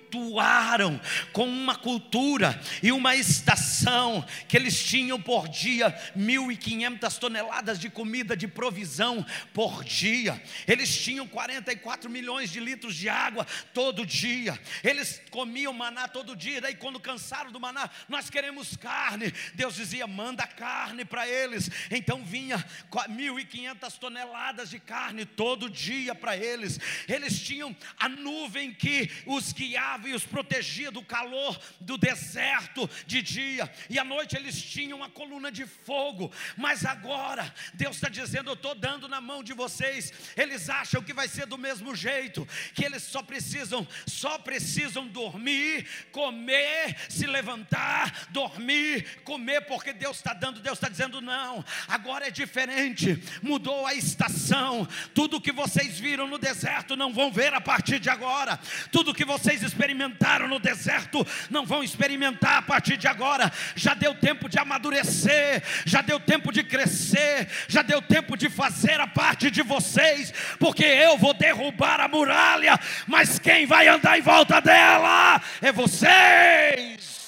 habituaram 0.10 1.00
com 1.32 1.48
uma 1.48 1.76
cultura 1.76 2.60
e 2.82 2.92
uma 2.92 3.16
estação 3.16 4.26
que 4.48 4.58
eles 4.58 4.84
tinham 4.84 5.22
por 5.22 5.48
dia 5.48 5.92
1.500 6.18 7.18
toneladas 7.20 7.80
de 7.80 7.90
comida 7.90 8.36
de 8.36 8.48
provisão 8.48 9.26
por 9.54 9.84
dia, 9.84 10.42
eles 10.68 10.96
tinham 10.98 11.28
44 11.28 12.10
milhões 12.10 12.50
de 12.50 12.60
litros 12.60 12.96
de 12.96 13.08
água 13.08 13.46
todo 13.74 14.06
dia, 14.06 14.60
eles 14.84 15.22
comiam 15.30 15.72
maná 15.74 16.08
todo 16.08 16.36
dia, 16.36 16.62
daí 16.62 16.76
quando 16.76 17.00
cansaram 17.00 17.52
do 17.52 17.60
maná, 17.60 17.90
nós 18.08 18.30
queremos 18.30 18.76
carne, 18.76 19.32
Deus 19.54 19.76
dizia: 19.76 20.08
manda 20.08 20.46
carne 20.48 21.06
para 21.06 21.28
eles, 21.28 21.70
então 21.92 22.24
vinha 22.24 22.58
1.500 22.92 23.98
toneladas 24.00 24.70
de 24.70 24.80
carne 24.80 25.26
todo 25.26 25.70
dia 25.70 26.16
para 26.16 26.36
eles. 26.36 26.80
Eles 27.08 27.40
tinham 27.40 27.76
a 27.98 28.10
nuvem 28.10 28.74
que 28.74 29.10
os 29.26 29.52
guiava 29.54 29.99
e 30.08 30.14
os 30.14 30.26
protegia 30.26 30.92
do 30.92 31.04
calor 31.04 31.60
do 31.80 31.98
deserto 31.98 32.90
de 33.06 33.22
dia, 33.22 33.70
e 33.90 34.00
à 34.00 34.04
noite 34.04 34.36
eles 34.36 34.62
tinham 34.62 35.04
a 35.04 35.10
coluna 35.10 35.52
de 35.52 35.66
fogo. 35.66 36.32
Mas 36.58 36.86
agora, 36.86 37.54
Deus 37.74 37.96
está 37.96 38.10
dizendo: 38.10 38.50
Eu 38.50 38.54
estou 38.54 38.76
dando 38.76 39.08
na 39.08 39.20
mão 39.20 39.44
de 39.44 39.54
vocês. 39.54 40.12
Eles 40.36 40.70
acham 40.70 41.04
que 41.04 41.14
vai 41.14 41.28
ser 41.28 41.46
do 41.46 41.58
mesmo 41.58 41.96
jeito, 41.96 42.48
que 42.74 42.86
eles 42.86 43.04
só 43.04 43.22
precisam, 43.22 43.88
só 44.06 44.38
precisam 44.38 45.08
dormir, 45.08 45.88
comer, 46.12 46.96
se 47.10 47.26
levantar, 47.26 48.28
dormir, 48.30 49.22
comer, 49.24 49.62
porque 49.62 49.94
Deus 49.94 50.18
está 50.18 50.34
dando, 50.34 50.60
Deus 50.60 50.78
está 50.78 50.90
dizendo: 50.90 51.22
não, 51.22 51.64
agora 51.88 52.28
é 52.28 52.32
diferente, 52.32 53.22
mudou 53.42 53.86
a 53.86 53.94
estação, 53.94 54.88
tudo 55.14 55.42
que 55.42 55.52
vocês 55.52 56.00
viram 56.00 56.28
no 56.28 56.38
deserto 56.38 56.96
não 56.96 57.14
vão 57.14 57.32
ver 57.32 57.54
a 57.54 57.62
partir 57.62 58.00
de 58.00 58.10
agora. 58.10 58.60
Tudo 58.92 59.14
que 59.14 59.26
vocês 59.26 59.62
experimentaram 59.62 59.89
no 59.94 60.60
deserto 60.60 61.26
não 61.50 61.66
vão 61.66 61.84
experimentar 61.84 62.58
a 62.58 62.62
partir 62.62 62.98
de 62.98 63.08
agora. 63.08 63.52
Já 63.76 63.94
deu 63.94 64.14
tempo 64.16 64.50
de 64.50 64.60
amadurecer, 64.60 65.64
já 65.86 66.02
deu 66.02 66.20
tempo 66.20 66.52
de 66.52 66.64
crescer, 66.64 67.48
já 67.68 67.82
deu 67.82 68.02
tempo 68.02 68.38
de 68.38 68.50
fazer 68.50 69.00
a 69.00 69.08
parte 69.08 69.50
de 69.52 69.62
vocês, 69.62 70.34
porque 70.60 70.84
eu 70.84 71.18
vou 71.18 71.34
derrubar 71.34 72.00
a 72.00 72.08
muralha, 72.08 72.80
mas 73.08 73.40
quem 73.40 73.66
vai 73.66 73.88
andar 73.88 74.18
em 74.18 74.22
volta 74.22 74.60
dela 74.60 75.42
é 75.62 75.72
vocês. 75.72 77.20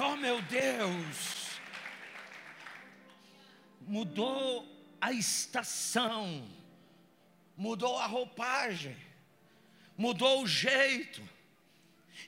Oh 0.00 0.16
meu 0.16 0.40
Deus 0.42 1.38
mudou 3.88 4.66
a 5.00 5.12
estação, 5.12 6.44
mudou 7.58 7.98
a 7.98 8.06
roupagem, 8.06 8.96
mudou 9.96 10.42
o 10.42 10.46
jeito. 10.46 11.22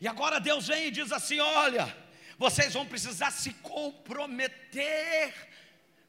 E 0.01 0.07
agora 0.07 0.41
Deus 0.41 0.67
vem 0.67 0.89
e 0.89 0.91
diz 0.91 1.11
assim: 1.13 1.39
olha, 1.39 1.97
vocês 2.37 2.75
vão 2.75 2.85
precisar 2.85 3.31
se 3.31 3.55
comprometer 3.55 5.33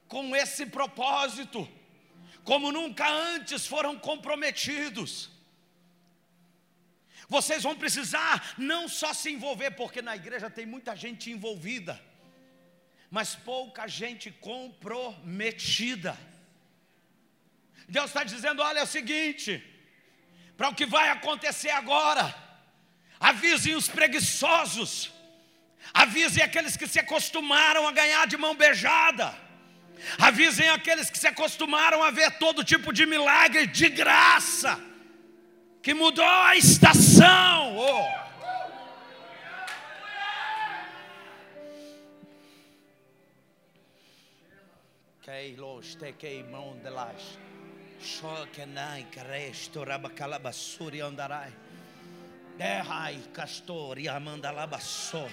com 0.07 0.35
esse 0.35 0.65
propósito, 0.65 1.69
como 2.43 2.71
nunca 2.71 3.07
antes 3.09 3.65
foram 3.65 3.97
comprometidos. 3.97 5.29
Vocês 7.29 7.63
vão 7.63 7.77
precisar 7.77 8.55
não 8.57 8.89
só 8.89 9.13
se 9.13 9.31
envolver, 9.31 9.71
porque 9.71 10.01
na 10.01 10.17
igreja 10.17 10.49
tem 10.49 10.65
muita 10.65 10.95
gente 10.95 11.31
envolvida 11.31 12.11
mas 13.11 13.35
pouca 13.35 13.85
gente 13.87 14.31
comprometida. 14.31 16.17
Deus 17.95 18.07
está 18.09 18.23
dizendo: 18.23 18.61
olha, 18.61 18.79
é 18.79 18.83
o 18.83 18.93
seguinte, 18.97 19.51
para 20.57 20.69
o 20.69 20.75
que 20.75 20.85
vai 20.85 21.09
acontecer 21.09 21.71
agora, 21.71 22.25
avisem 23.19 23.75
os 23.75 23.87
preguiçosos, 23.89 25.11
avisem 25.93 26.41
aqueles 26.41 26.77
que 26.77 26.87
se 26.87 26.99
acostumaram 26.99 27.85
a 27.87 27.91
ganhar 27.91 28.25
de 28.27 28.37
mão 28.37 28.55
beijada, 28.55 29.27
avisem 30.17 30.69
aqueles 30.69 31.09
que 31.09 31.19
se 31.19 31.27
acostumaram 31.27 32.01
a 32.01 32.11
ver 32.11 32.31
todo 32.39 32.63
tipo 32.63 32.93
de 32.93 33.05
milagre 33.05 33.67
de 33.67 33.89
graça, 33.89 34.79
que 35.83 35.93
mudou 35.93 36.25
a 36.25 36.55
estação. 36.55 37.77
Oh. 37.77 38.21
kei 45.31 45.55
los 45.55 45.95
te 45.95 46.11
kei 46.13 46.43
mondelas. 46.43 47.50
Shokenai 48.03 49.05
caresto 49.11 49.83
rabacalabasuri 49.83 51.01
andarai. 51.01 51.53
Derrai 52.57 53.19
castori 53.33 54.07
amandalabassó. 54.07 55.29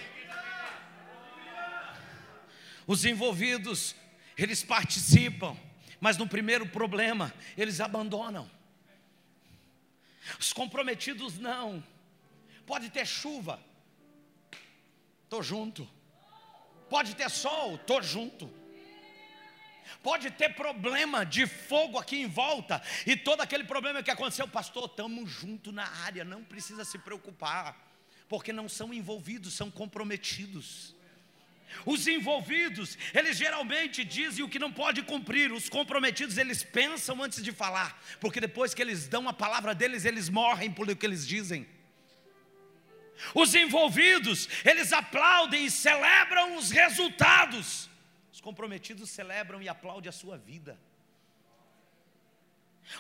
Os 2.87 3.05
envolvidos, 3.05 3.95
eles 4.37 4.63
participam, 4.63 5.57
mas 6.01 6.17
no 6.17 6.27
primeiro 6.27 6.67
problema, 6.67 7.33
eles 7.57 7.81
abandonam. 7.81 8.51
Os 10.39 10.53
comprometidos 10.53 11.39
não. 11.39 11.83
Pode 12.67 12.91
ter 12.91 13.07
chuva, 13.07 13.61
estou 15.25 15.43
junto. 15.43 15.89
Pode 16.89 17.15
ter 17.15 17.31
sol, 17.31 17.75
estou 17.77 18.03
junto. 18.03 18.58
Pode 20.03 20.31
ter 20.31 20.55
problema 20.55 21.25
de 21.25 21.47
fogo 21.47 21.99
aqui 21.99 22.21
em 22.21 22.27
volta, 22.27 22.83
e 23.07 23.17
todo 23.17 23.41
aquele 23.41 23.65
problema 23.65 24.03
que 24.03 24.11
aconteceu, 24.11 24.47
pastor, 24.47 24.87
estamos 24.87 25.31
juntos 25.31 25.73
na 25.73 25.89
área, 26.05 26.25
não 26.25 26.43
precisa 26.45 26.85
se 26.85 26.99
preocupar, 26.99 27.77
porque 28.29 28.53
não 28.53 28.69
são 28.69 28.93
envolvidos, 28.93 29.55
são 29.55 29.71
comprometidos. 29.71 30.95
Os 31.85 32.07
envolvidos, 32.07 32.97
eles 33.15 33.37
geralmente 33.37 34.05
dizem 34.05 34.45
o 34.45 34.49
que 34.49 34.59
não 34.59 34.73
pode 34.73 35.03
cumprir. 35.03 35.53
Os 35.53 35.69
comprometidos, 35.69 36.39
eles 36.39 36.63
pensam 36.63 37.23
antes 37.23 37.43
de 37.43 37.53
falar, 37.53 38.03
porque 38.21 38.41
depois 38.41 38.75
que 38.75 38.83
eles 38.83 39.07
dão 39.07 39.29
a 39.29 39.33
palavra 39.33 39.75
deles, 39.75 40.05
eles 40.05 40.29
morrem 40.29 40.71
por 40.71 40.89
o 40.89 40.97
que 40.97 41.07
eles 41.07 41.27
dizem. 41.27 41.67
Os 43.35 43.55
envolvidos, 43.55 44.49
eles 44.65 44.93
aplaudem 44.93 45.67
e 45.67 45.71
celebram 45.71 46.57
os 46.57 46.71
resultados. 46.71 47.88
Os 48.39 48.41
comprometidos 48.41 49.11
celebram 49.11 49.61
e 49.61 49.69
aplaudem 49.69 50.09
a 50.09 50.13
sua 50.13 50.39
vida. 50.39 50.79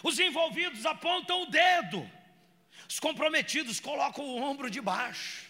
Os 0.02 0.18
envolvidos 0.18 0.84
apontam 0.84 1.42
o 1.42 1.46
dedo. 1.46 2.10
Os 2.88 2.98
comprometidos 2.98 3.78
colocam 3.78 4.24
o 4.24 4.42
ombro 4.42 4.68
de 4.68 4.80
baixo. 4.80 5.46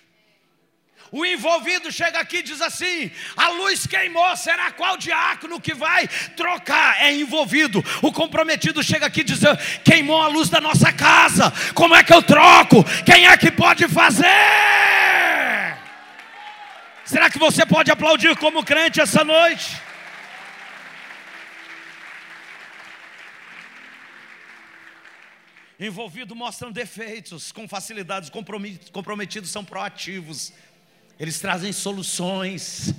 O 1.10 1.24
envolvido 1.24 1.90
chega 1.90 2.20
aqui 2.20 2.36
e 2.40 2.42
diz 2.42 2.60
assim: 2.60 3.10
a 3.34 3.48
luz 3.48 3.86
queimou, 3.86 4.36
será 4.36 4.70
qual 4.72 4.98
diácono 4.98 5.58
que 5.58 5.72
vai 5.72 6.06
trocar? 6.36 7.00
É 7.00 7.10
envolvido. 7.10 7.82
O 8.02 8.12
comprometido 8.12 8.82
chega 8.82 9.06
aqui 9.06 9.22
e 9.22 9.24
diz: 9.24 9.40
queimou 9.82 10.20
a 10.20 10.28
luz 10.28 10.50
da 10.50 10.60
nossa 10.60 10.92
casa, 10.92 11.50
como 11.74 11.94
é 11.96 12.04
que 12.04 12.12
eu 12.12 12.22
troco? 12.22 12.84
Quem 13.06 13.26
é 13.26 13.34
que 13.38 13.50
pode 13.50 13.88
fazer? 13.88 14.26
Será 17.08 17.30
que 17.30 17.38
você 17.38 17.64
pode 17.64 17.90
aplaudir 17.90 18.36
como 18.36 18.62
crente 18.62 19.00
essa 19.00 19.24
noite? 19.24 19.80
Envolvido 25.80 26.36
mostram 26.36 26.70
defeitos 26.70 27.50
com 27.50 27.66
facilidades, 27.66 28.30
comprometidos 28.92 29.50
são 29.50 29.64
proativos 29.64 30.52
eles 31.18 31.40
trazem 31.40 31.72
soluções. 31.72 32.94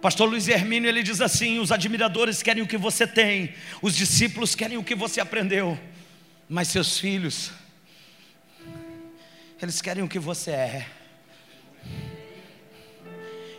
Pastor 0.00 0.28
Luiz 0.28 0.48
Hermínio 0.48 0.88
ele 0.88 1.02
diz 1.02 1.20
assim: 1.20 1.58
os 1.58 1.70
admiradores 1.70 2.42
querem 2.42 2.62
o 2.62 2.66
que 2.66 2.78
você 2.78 3.06
tem, 3.06 3.54
os 3.82 3.94
discípulos 3.94 4.54
querem 4.54 4.78
o 4.78 4.84
que 4.84 4.94
você 4.94 5.20
aprendeu, 5.20 5.78
mas 6.48 6.68
seus 6.68 6.98
filhos, 6.98 7.50
eles 9.60 9.82
querem 9.82 10.02
o 10.02 10.08
que 10.08 10.18
você 10.18 10.50
é. 10.52 10.86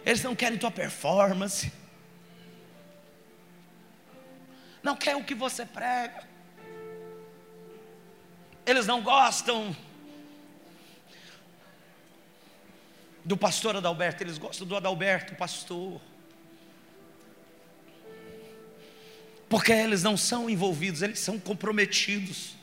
Eles 0.06 0.24
não 0.24 0.36
querem 0.36 0.58
tua 0.58 0.72
performance, 0.72 1.72
não 4.82 4.96
querem 4.96 5.22
o 5.22 5.25
que 5.25 5.36
você 5.36 5.65
prega, 5.65 6.27
eles 8.65 8.86
não 8.86 9.01
gostam 9.01 9.75
do 13.25 13.36
pastor 13.36 13.75
Adalberto, 13.75 14.24
eles 14.24 14.38
gostam 14.38 14.65
do 14.65 14.75
Adalberto, 14.75 15.36
pastor. 15.36 16.00
Porque 19.48 19.72
eles 19.72 20.03
não 20.03 20.15
são 20.15 20.50
envolvidos, 20.50 21.01
eles 21.01 21.20
são 21.20 21.39
comprometidos. 21.39 22.56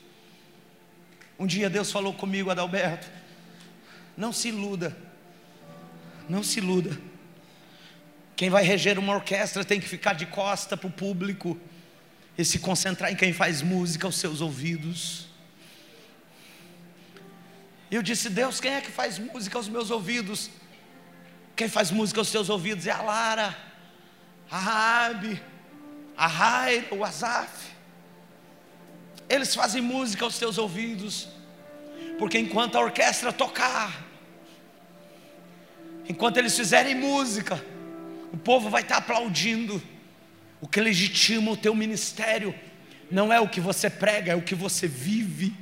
Um 1.37 1.45
dia 1.45 1.69
Deus 1.69 1.91
falou 1.91 2.13
comigo, 2.13 2.49
Adalberto, 2.49 3.07
não 4.15 4.31
se 4.31 4.47
iluda, 4.47 4.97
não 6.27 6.41
se 6.41 6.59
iluda. 6.59 6.97
Quem 8.37 8.51
vai 8.51 8.63
reger 8.63 8.99
uma 8.99 9.15
orquestra 9.15 9.65
tem 9.65 9.79
que 9.79 9.87
ficar 9.89 10.13
de 10.13 10.27
costa 10.27 10.77
para 10.77 10.87
o 10.87 10.91
público 10.91 11.59
e 12.37 12.45
se 12.45 12.59
concentrar 12.59 13.11
em 13.11 13.15
quem 13.15 13.33
faz 13.33 13.63
música 13.63 14.05
aos 14.05 14.15
seus 14.15 14.41
ouvidos. 14.41 15.27
E 17.89 17.95
eu 17.95 18.03
disse: 18.03 18.29
Deus, 18.29 18.59
quem 18.59 18.75
é 18.75 18.79
que 18.79 18.91
faz 18.91 19.17
música 19.17 19.57
aos 19.57 19.67
meus 19.67 19.89
ouvidos? 19.89 20.51
Quem 21.55 21.67
faz 21.67 21.89
música 21.89 22.21
aos 22.21 22.27
seus 22.27 22.47
ouvidos 22.47 22.85
é 22.85 22.91
a 22.91 23.01
Lara, 23.01 23.57
a 24.51 24.59
Rabi, 24.59 25.41
a 26.15 26.27
Raira, 26.27 26.93
o 26.93 27.03
Azaf. 27.03 27.71
Eles 29.27 29.55
fazem 29.55 29.81
música 29.81 30.23
aos 30.23 30.37
teus 30.37 30.59
ouvidos, 30.59 31.27
porque 32.19 32.37
enquanto 32.37 32.75
a 32.75 32.81
orquestra 32.81 33.33
tocar, 33.33 34.05
enquanto 36.07 36.37
eles 36.37 36.55
fizerem 36.55 36.93
música, 36.93 37.59
o 38.31 38.37
povo 38.37 38.69
vai 38.69 38.81
estar 38.81 38.97
aplaudindo. 38.97 39.81
O 40.59 40.67
que 40.67 40.81
legitima 40.81 41.51
o 41.51 41.57
teu 41.57 41.75
ministério 41.75 42.57
não 43.11 43.31
é 43.31 43.39
o 43.39 43.47
que 43.47 43.59
você 43.59 43.89
prega, 43.89 44.31
é 44.31 44.35
o 44.35 44.41
que 44.41 44.55
você 44.55 44.87
vive. 44.87 45.55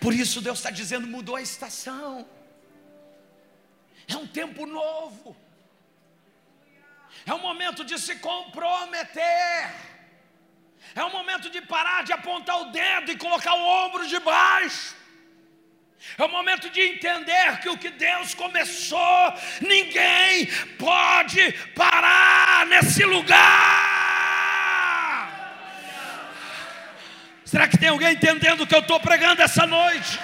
Por 0.00 0.12
isso 0.14 0.40
Deus 0.40 0.58
está 0.58 0.70
dizendo: 0.70 1.06
mudou 1.06 1.36
a 1.36 1.42
estação. 1.42 2.28
É 4.06 4.16
um 4.16 4.26
tempo 4.26 4.66
novo. 4.66 5.36
É 7.26 7.34
um 7.34 7.38
momento 7.38 7.84
de 7.84 7.98
se 7.98 8.16
comprometer. 8.16 9.74
É 10.94 11.04
um 11.04 11.10
momento 11.10 11.50
de 11.50 11.60
parar 11.60 12.02
de 12.04 12.12
apontar 12.12 12.60
o 12.62 12.70
dedo 12.70 13.12
e 13.12 13.16
colocar 13.16 13.54
o 13.54 13.84
ombro 13.84 14.06
de 14.06 14.18
baixo. 14.18 14.99
É 16.16 16.24
o 16.24 16.28
momento 16.28 16.70
de 16.70 16.80
entender 16.80 17.60
que 17.60 17.68
o 17.68 17.76
que 17.76 17.90
Deus 17.90 18.34
começou, 18.34 19.34
ninguém 19.60 20.46
pode 20.78 21.52
parar 21.74 22.66
nesse 22.66 23.04
lugar. 23.04 23.90
Será 27.44 27.66
que 27.68 27.76
tem 27.76 27.88
alguém 27.88 28.12
entendendo 28.14 28.62
o 28.62 28.66
que 28.66 28.74
eu 28.74 28.80
estou 28.80 29.00
pregando 29.00 29.42
essa 29.42 29.66
noite? 29.66 30.18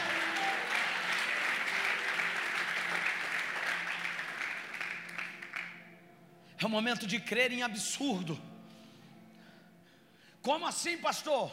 É 6.59 6.65
o 6.65 6.71
momento 6.71 7.07
de 7.07 7.21
crer 7.21 7.53
em 7.53 7.63
absurdo. 7.63 8.41
Como 10.41 10.67
assim, 10.67 10.97
pastor? 10.97 11.53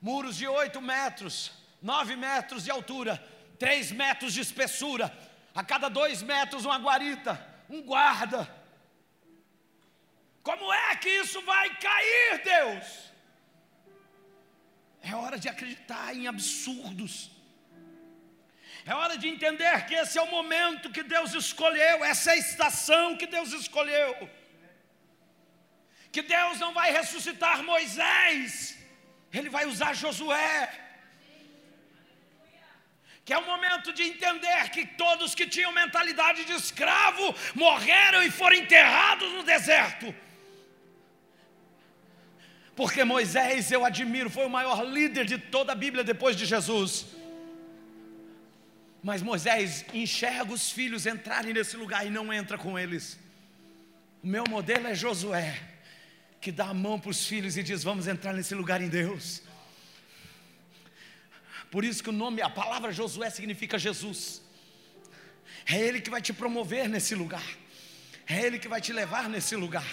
Muros 0.00 0.36
de 0.36 0.46
oito 0.46 0.80
metros, 0.80 1.52
nove 1.80 2.14
metros 2.14 2.64
de 2.64 2.70
altura, 2.70 3.22
três 3.62 3.92
metros 3.92 4.32
de 4.36 4.40
espessura, 4.46 5.06
a 5.60 5.62
cada 5.72 5.88
dois 5.88 6.20
metros 6.30 6.64
uma 6.68 6.78
guarita, 6.86 7.32
um 7.74 7.80
guarda. 7.90 8.40
Como 10.48 10.72
é 10.72 10.96
que 11.02 11.12
isso 11.22 11.40
vai 11.42 11.66
cair, 11.86 12.42
Deus? 12.52 13.12
É 15.10 15.14
hora 15.14 15.38
de 15.38 15.48
acreditar 15.52 16.06
em 16.16 16.26
absurdos. 16.26 17.14
É 18.84 18.92
hora 19.00 19.16
de 19.16 19.28
entender 19.34 19.86
que 19.86 19.94
esse 19.94 20.18
é 20.18 20.22
o 20.22 20.34
momento 20.38 20.94
que 20.96 21.04
Deus 21.04 21.32
escolheu, 21.32 22.04
essa 22.12 22.30
é 22.30 22.34
a 22.34 22.42
estação 22.48 23.16
que 23.16 23.28
Deus 23.28 23.52
escolheu. 23.52 24.12
Que 26.10 26.22
Deus 26.36 26.58
não 26.58 26.74
vai 26.80 26.90
ressuscitar 26.90 27.62
Moisés, 27.62 28.76
Ele 29.32 29.48
vai 29.48 29.66
usar 29.66 29.94
Josué. 29.94 30.81
Que 33.24 33.32
é 33.32 33.38
o 33.38 33.46
momento 33.46 33.92
de 33.92 34.02
entender 34.02 34.70
que 34.70 34.84
todos 34.84 35.34
que 35.34 35.46
tinham 35.46 35.72
mentalidade 35.72 36.44
de 36.44 36.52
escravo 36.52 37.34
morreram 37.54 38.22
e 38.22 38.30
foram 38.30 38.56
enterrados 38.56 39.30
no 39.32 39.42
deserto. 39.44 40.12
Porque 42.74 43.04
Moisés, 43.04 43.70
eu 43.70 43.84
admiro, 43.84 44.30
foi 44.30 44.46
o 44.46 44.50
maior 44.50 44.82
líder 44.84 45.24
de 45.24 45.38
toda 45.38 45.72
a 45.72 45.74
Bíblia 45.74 46.02
depois 46.02 46.34
de 46.36 46.46
Jesus. 46.46 47.06
Mas 49.02 49.20
Moisés 49.20 49.84
enxerga 49.92 50.52
os 50.52 50.70
filhos 50.70 51.06
entrarem 51.06 51.52
nesse 51.52 51.76
lugar 51.76 52.06
e 52.06 52.10
não 52.10 52.32
entra 52.32 52.56
com 52.56 52.78
eles. 52.78 53.18
O 54.22 54.26
meu 54.26 54.44
modelo 54.48 54.86
é 54.86 54.94
Josué, 54.94 55.60
que 56.40 56.52
dá 56.52 56.68
a 56.68 56.74
mão 56.74 56.98
para 56.98 57.10
os 57.10 57.26
filhos 57.26 57.56
e 57.56 57.62
diz: 57.62 57.82
Vamos 57.82 58.06
entrar 58.06 58.32
nesse 58.32 58.54
lugar 58.54 58.80
em 58.80 58.88
Deus. 58.88 59.42
Por 61.72 61.86
isso 61.86 62.02
que 62.02 62.10
o 62.10 62.12
nome, 62.12 62.42
a 62.42 62.50
palavra 62.50 62.92
Josué 62.92 63.30
significa 63.30 63.78
Jesus. 63.78 64.42
É 65.64 65.78
Ele 65.78 66.02
que 66.02 66.10
vai 66.10 66.20
te 66.20 66.30
promover 66.30 66.86
nesse 66.86 67.14
lugar. 67.14 67.42
É 68.28 68.44
Ele 68.44 68.58
que 68.58 68.68
vai 68.68 68.78
te 68.78 68.92
levar 68.92 69.26
nesse 69.26 69.56
lugar. 69.56 69.86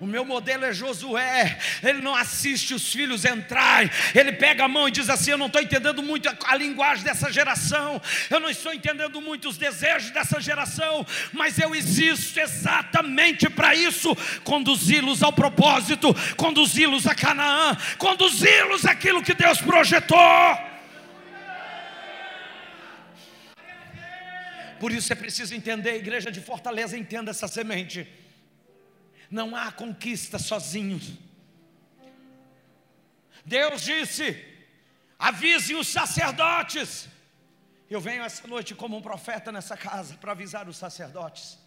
O 0.00 0.06
meu 0.06 0.24
modelo 0.24 0.64
é 0.64 0.72
Josué. 0.72 1.58
Ele 1.82 2.00
não 2.00 2.14
assiste 2.14 2.72
os 2.72 2.90
filhos 2.90 3.26
entrarem. 3.26 3.90
Ele 4.14 4.32
pega 4.32 4.64
a 4.64 4.68
mão 4.68 4.88
e 4.88 4.90
diz 4.90 5.10
assim: 5.10 5.32
Eu 5.32 5.36
não 5.36 5.48
estou 5.48 5.60
entendendo 5.60 6.02
muito 6.02 6.30
a, 6.46 6.56
linguagem 6.56 7.04
dessa 7.04 7.30
geração. 7.30 8.00
Eu 8.30 8.40
não 8.40 8.48
estou 8.48 8.72
entendendo 8.72 9.20
muito 9.20 9.50
os 9.50 9.58
desejos 9.58 10.10
dessa 10.10 10.40
geração. 10.40 11.04
Mas 11.34 11.58
eu 11.58 11.74
existo 11.74 12.40
exatamente 12.40 13.50
para 13.50 13.74
isso 13.74 14.16
conduzi-los 14.44 15.22
ao 15.22 15.32
propósito, 15.32 16.14
conduzi-los 16.38 17.06
a 17.06 17.14
Canaã, 17.14 17.76
conduzi-los 17.98 18.86
àquilo 18.86 19.22
que 19.22 19.34
Deus 19.34 19.60
projetou. 19.60 20.67
Por 24.80 24.92
isso 24.92 25.12
é 25.12 25.16
preciso 25.16 25.54
entender, 25.54 25.90
a 25.90 25.96
igreja 25.96 26.30
de 26.30 26.40
Fortaleza 26.40 26.96
entenda 26.96 27.30
essa 27.30 27.48
semente. 27.48 28.08
Não 29.30 29.54
há 29.54 29.70
conquista 29.72 30.38
sozinhos. 30.38 31.12
Deus 33.44 33.82
disse: 33.82 34.26
avisem 35.18 35.76
os 35.76 35.88
sacerdotes 35.88 37.08
Eu 37.90 38.00
venho 38.00 38.22
essa 38.22 38.46
noite 38.46 38.74
como 38.74 38.96
um 38.96 39.02
profeta 39.02 39.50
nessa 39.50 39.76
casa 39.76 40.14
para 40.16 40.32
avisar 40.32 40.68
os 40.68 40.76
sacerdotes. 40.76 41.58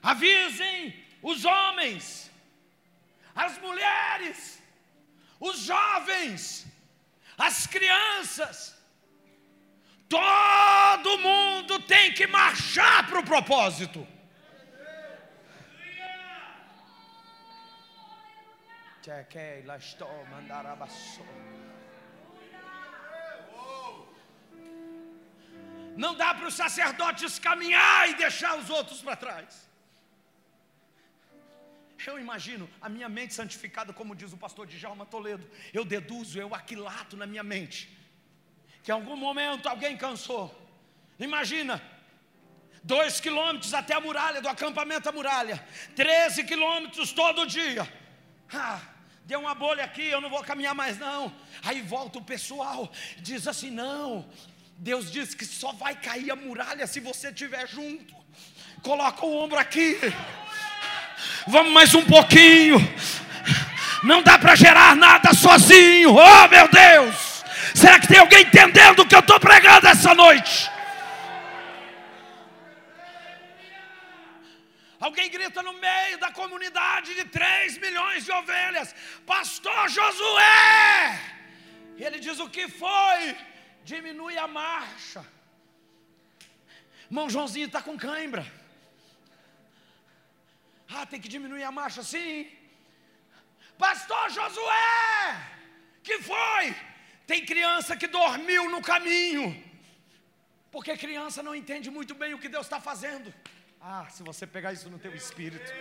Avisem 0.00 0.94
os 1.20 1.44
homens, 1.44 2.30
as 3.34 3.58
mulheres, 3.58 4.60
os 5.40 5.60
jovens, 5.60 6.66
as 7.36 7.66
crianças. 7.66 8.81
Todo 10.12 11.18
mundo 11.18 11.80
tem 11.92 12.12
que 12.12 12.26
marchar 12.26 13.06
para 13.08 13.20
o 13.20 13.24
propósito. 13.24 14.06
Não 25.96 26.14
dá 26.14 26.34
para 26.34 26.46
os 26.46 26.54
sacerdotes 26.54 27.38
caminhar 27.38 28.10
e 28.10 28.14
deixar 28.14 28.58
os 28.58 28.68
outros 28.68 29.00
para 29.00 29.16
trás. 29.16 29.66
Eu 32.06 32.18
imagino 32.18 32.68
a 32.82 32.88
minha 32.88 33.08
mente 33.08 33.32
santificada, 33.32 33.92
como 33.94 34.14
diz 34.14 34.30
o 34.32 34.36
pastor 34.36 34.66
Djalma 34.66 35.06
Toledo. 35.06 35.48
Eu 35.72 35.84
deduzo, 35.86 36.38
eu 36.38 36.54
aquilato 36.54 37.16
na 37.16 37.26
minha 37.26 37.42
mente. 37.42 38.01
Que 38.82 38.90
em 38.90 38.94
algum 38.94 39.16
momento 39.16 39.68
alguém 39.68 39.96
cansou. 39.96 40.52
Imagina, 41.18 41.80
dois 42.82 43.20
quilômetros 43.20 43.72
até 43.74 43.94
a 43.94 44.00
muralha, 44.00 44.40
do 44.40 44.48
acampamento 44.48 45.08
à 45.08 45.12
muralha. 45.12 45.64
Treze 45.94 46.44
quilômetros 46.44 47.12
todo 47.12 47.46
dia. 47.46 47.90
Ah, 48.52 48.80
deu 49.24 49.40
uma 49.40 49.54
bolha 49.54 49.84
aqui, 49.84 50.06
eu 50.06 50.20
não 50.20 50.28
vou 50.28 50.42
caminhar 50.42 50.74
mais 50.74 50.98
não. 50.98 51.32
Aí 51.62 51.80
volta 51.80 52.18
o 52.18 52.24
pessoal, 52.24 52.90
diz 53.18 53.46
assim: 53.46 53.70
não, 53.70 54.28
Deus 54.76 55.12
diz 55.12 55.34
que 55.34 55.44
só 55.44 55.72
vai 55.72 55.94
cair 55.94 56.30
a 56.30 56.36
muralha 56.36 56.86
se 56.86 56.98
você 56.98 57.28
estiver 57.28 57.68
junto. 57.68 58.14
Coloca 58.82 59.24
o 59.24 59.36
ombro 59.36 59.58
aqui. 59.58 59.96
Vamos 61.46 61.72
mais 61.72 61.94
um 61.94 62.04
pouquinho. 62.04 62.78
Não 64.02 64.22
dá 64.22 64.36
para 64.36 64.56
gerar 64.56 64.96
nada 64.96 65.32
sozinho. 65.32 66.16
Oh, 66.16 66.48
meu 66.48 66.68
Deus! 66.68 67.31
Será 67.82 67.98
que 67.98 68.06
tem 68.06 68.20
alguém 68.20 68.42
entendendo 68.42 69.00
o 69.00 69.08
que 69.08 69.16
eu 69.16 69.24
estou 69.26 69.40
pregando 69.40 69.88
essa 69.88 70.14
noite? 70.14 70.70
Alguém 75.06 75.28
grita 75.36 75.60
no 75.68 75.72
meio 75.86 76.16
da 76.24 76.30
comunidade 76.30 77.12
de 77.18 77.24
3 77.24 77.78
milhões 77.78 78.24
de 78.24 78.30
ovelhas: 78.40 78.94
Pastor 79.32 79.88
Josué! 79.96 81.20
E 81.96 82.04
ele 82.04 82.20
diz: 82.26 82.38
O 82.38 82.48
que 82.48 82.68
foi? 82.68 83.20
Diminui 83.84 84.38
a 84.38 84.46
marcha. 84.46 85.26
Irmão 87.10 87.28
Joãozinho 87.28 87.66
está 87.66 87.82
com 87.82 87.98
cãibra. 88.06 88.46
Ah, 90.94 91.04
tem 91.04 91.20
que 91.20 91.34
diminuir 91.36 91.64
a 91.64 91.72
marcha, 91.80 92.04
sim. 92.04 92.48
Pastor 93.76 94.24
Josué, 94.38 95.36
que 96.04 96.18
foi? 96.30 96.91
Tem 97.26 97.44
criança 97.44 97.96
que 97.96 98.06
dormiu 98.06 98.70
no 98.70 98.82
caminho, 98.82 99.46
porque 100.70 100.96
criança 100.96 101.42
não 101.42 101.54
entende 101.54 101.90
muito 101.90 102.14
bem 102.14 102.34
o 102.34 102.38
que 102.38 102.48
Deus 102.48 102.66
está 102.66 102.80
fazendo. 102.80 103.32
Ah, 103.80 104.06
se 104.10 104.22
você 104.22 104.46
pegar 104.46 104.72
isso 104.72 104.88
no 104.90 104.98
teu 104.98 105.14
espírito. 105.14 105.72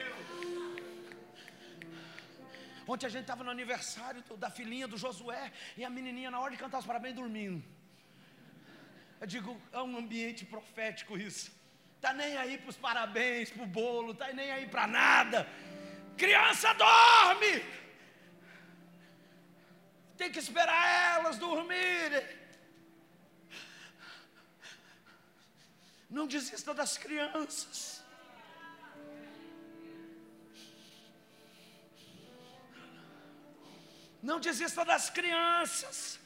Ontem 2.88 3.06
a 3.06 3.10
gente 3.10 3.22
estava 3.22 3.44
no 3.44 3.52
aniversário 3.52 4.22
da 4.38 4.50
filhinha 4.50 4.88
do 4.88 4.98
Josué 4.98 5.52
e 5.78 5.86
a 5.86 5.90
menininha 5.90 6.32
na 6.32 6.40
hora 6.40 6.52
de 6.52 6.58
cantar 6.58 6.80
os 6.80 6.86
parabéns 6.86 7.16
dormindo. 7.16 7.64
Eu 9.20 9.28
digo, 9.28 9.62
é 9.72 9.82
um 9.82 9.98
ambiente 9.98 10.44
profético 10.46 11.18
isso. 11.18 11.52
Tá 12.02 12.12
nem 12.12 12.36
aí 12.36 12.58
para 12.58 12.70
os 12.72 12.76
parabéns, 12.76 13.52
para 13.52 13.64
o 13.64 13.68
bolo, 13.68 14.16
tá 14.16 14.34
nem 14.34 14.52
aí 14.52 14.66
para 14.66 14.88
nada. 14.88 15.48
Criança 16.18 16.74
dorme. 16.74 17.64
Tem 20.22 20.32
que 20.34 20.42
esperar 20.46 21.18
elas 21.18 21.38
dormirem. 21.44 22.24
Não 26.18 26.26
desista 26.34 26.76
das 26.80 26.92
crianças. 27.04 28.04
Não 34.22 34.40
desista 34.40 34.86
das 34.92 35.10
crianças. 35.10 36.20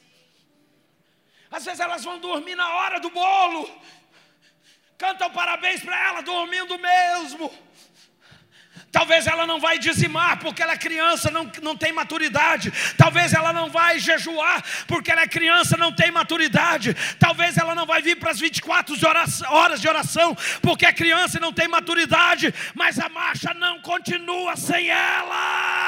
Às 1.50 1.64
vezes 1.64 1.80
elas 1.80 2.04
vão 2.04 2.18
dormir 2.18 2.54
na 2.54 2.68
hora 2.74 3.00
do 3.00 3.08
bolo. 3.08 3.64
Cantam 4.98 5.32
parabéns 5.40 5.82
para 5.82 5.98
ela 6.08 6.20
dormindo 6.20 6.78
mesmo. 6.78 7.46
Talvez 8.96 9.26
ela 9.26 9.46
não 9.46 9.60
vai 9.60 9.78
dizimar 9.78 10.38
porque 10.38 10.62
ela 10.62 10.72
é 10.72 10.76
criança, 10.78 11.30
não, 11.30 11.50
não 11.60 11.76
tem 11.76 11.92
maturidade. 11.92 12.72
Talvez 12.96 13.34
ela 13.34 13.52
não 13.52 13.68
vai 13.68 13.98
jejuar 13.98 14.64
porque 14.86 15.12
ela 15.12 15.20
é 15.20 15.28
criança, 15.28 15.76
não 15.76 15.92
tem 15.92 16.10
maturidade. 16.10 16.96
Talvez 17.18 17.58
ela 17.58 17.74
não 17.74 17.84
vai 17.84 18.00
vir 18.00 18.16
para 18.16 18.30
as 18.30 18.40
24 18.40 18.96
horas 19.50 19.82
de 19.82 19.86
oração 19.86 20.34
porque 20.62 20.86
é 20.86 20.92
criança 20.94 21.36
e 21.36 21.40
não 21.42 21.52
tem 21.52 21.68
maturidade. 21.68 22.54
Mas 22.74 22.98
a 22.98 23.10
marcha 23.10 23.52
não 23.52 23.82
continua 23.82 24.56
sem 24.56 24.88
elas. 24.88 25.85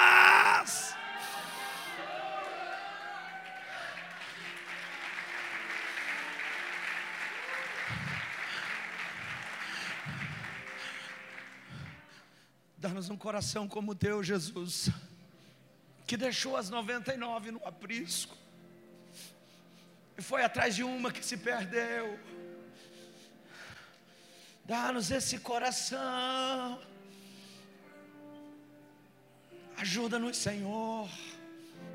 Dá-nos 12.79 13.11
um 13.11 13.17
coração 13.17 13.67
como 13.67 13.91
o 13.91 13.95
teu, 13.95 14.23
Jesus, 14.23 14.89
que 16.07 16.17
deixou 16.17 16.57
as 16.57 16.71
99 16.71 17.51
no 17.51 17.67
aprisco 17.67 18.37
e 20.17 20.23
foi 20.23 20.45
atrás 20.45 20.77
de 20.77 20.85
uma 20.85 21.13
que 21.13 21.25
se 21.25 21.37
perdeu. 21.37 22.19
Dá-nos 24.65 25.11
esse 25.11 25.39
coração. 25.39 26.81
Ajuda-nos, 29.77 30.37
Senhor. 30.37 31.09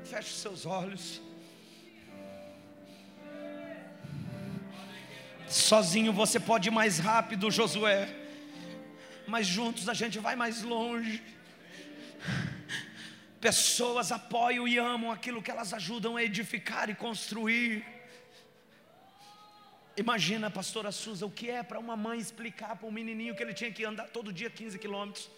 Feche 0.04 0.30
os 0.30 0.40
seus 0.40 0.66
olhos. 0.66 1.22
Sozinho 5.48 6.12
você 6.12 6.38
pode 6.38 6.68
ir 6.68 6.72
mais 6.72 6.98
rápido, 6.98 7.50
Josué 7.50 8.23
mas 9.26 9.46
juntos 9.46 9.88
a 9.88 9.94
gente 9.94 10.18
vai 10.18 10.36
mais 10.36 10.62
longe. 10.62 11.22
Pessoas 13.40 14.10
apoiam 14.10 14.66
e 14.66 14.78
amam 14.78 15.10
aquilo 15.10 15.42
que 15.42 15.50
elas 15.50 15.72
ajudam 15.74 16.16
a 16.16 16.22
edificar 16.22 16.88
e 16.88 16.94
construir. 16.94 17.84
Imagina, 19.96 20.50
pastora 20.50 20.90
Suza, 20.90 21.24
o 21.24 21.30
que 21.30 21.50
é 21.50 21.62
para 21.62 21.78
uma 21.78 21.96
mãe 21.96 22.18
explicar 22.18 22.74
para 22.76 22.88
um 22.88 22.90
menininho 22.90 23.34
que 23.34 23.42
ele 23.42 23.54
tinha 23.54 23.70
que 23.70 23.84
andar 23.84 24.08
todo 24.08 24.32
dia 24.32 24.50
15 24.50 24.78
quilômetros. 24.78 25.30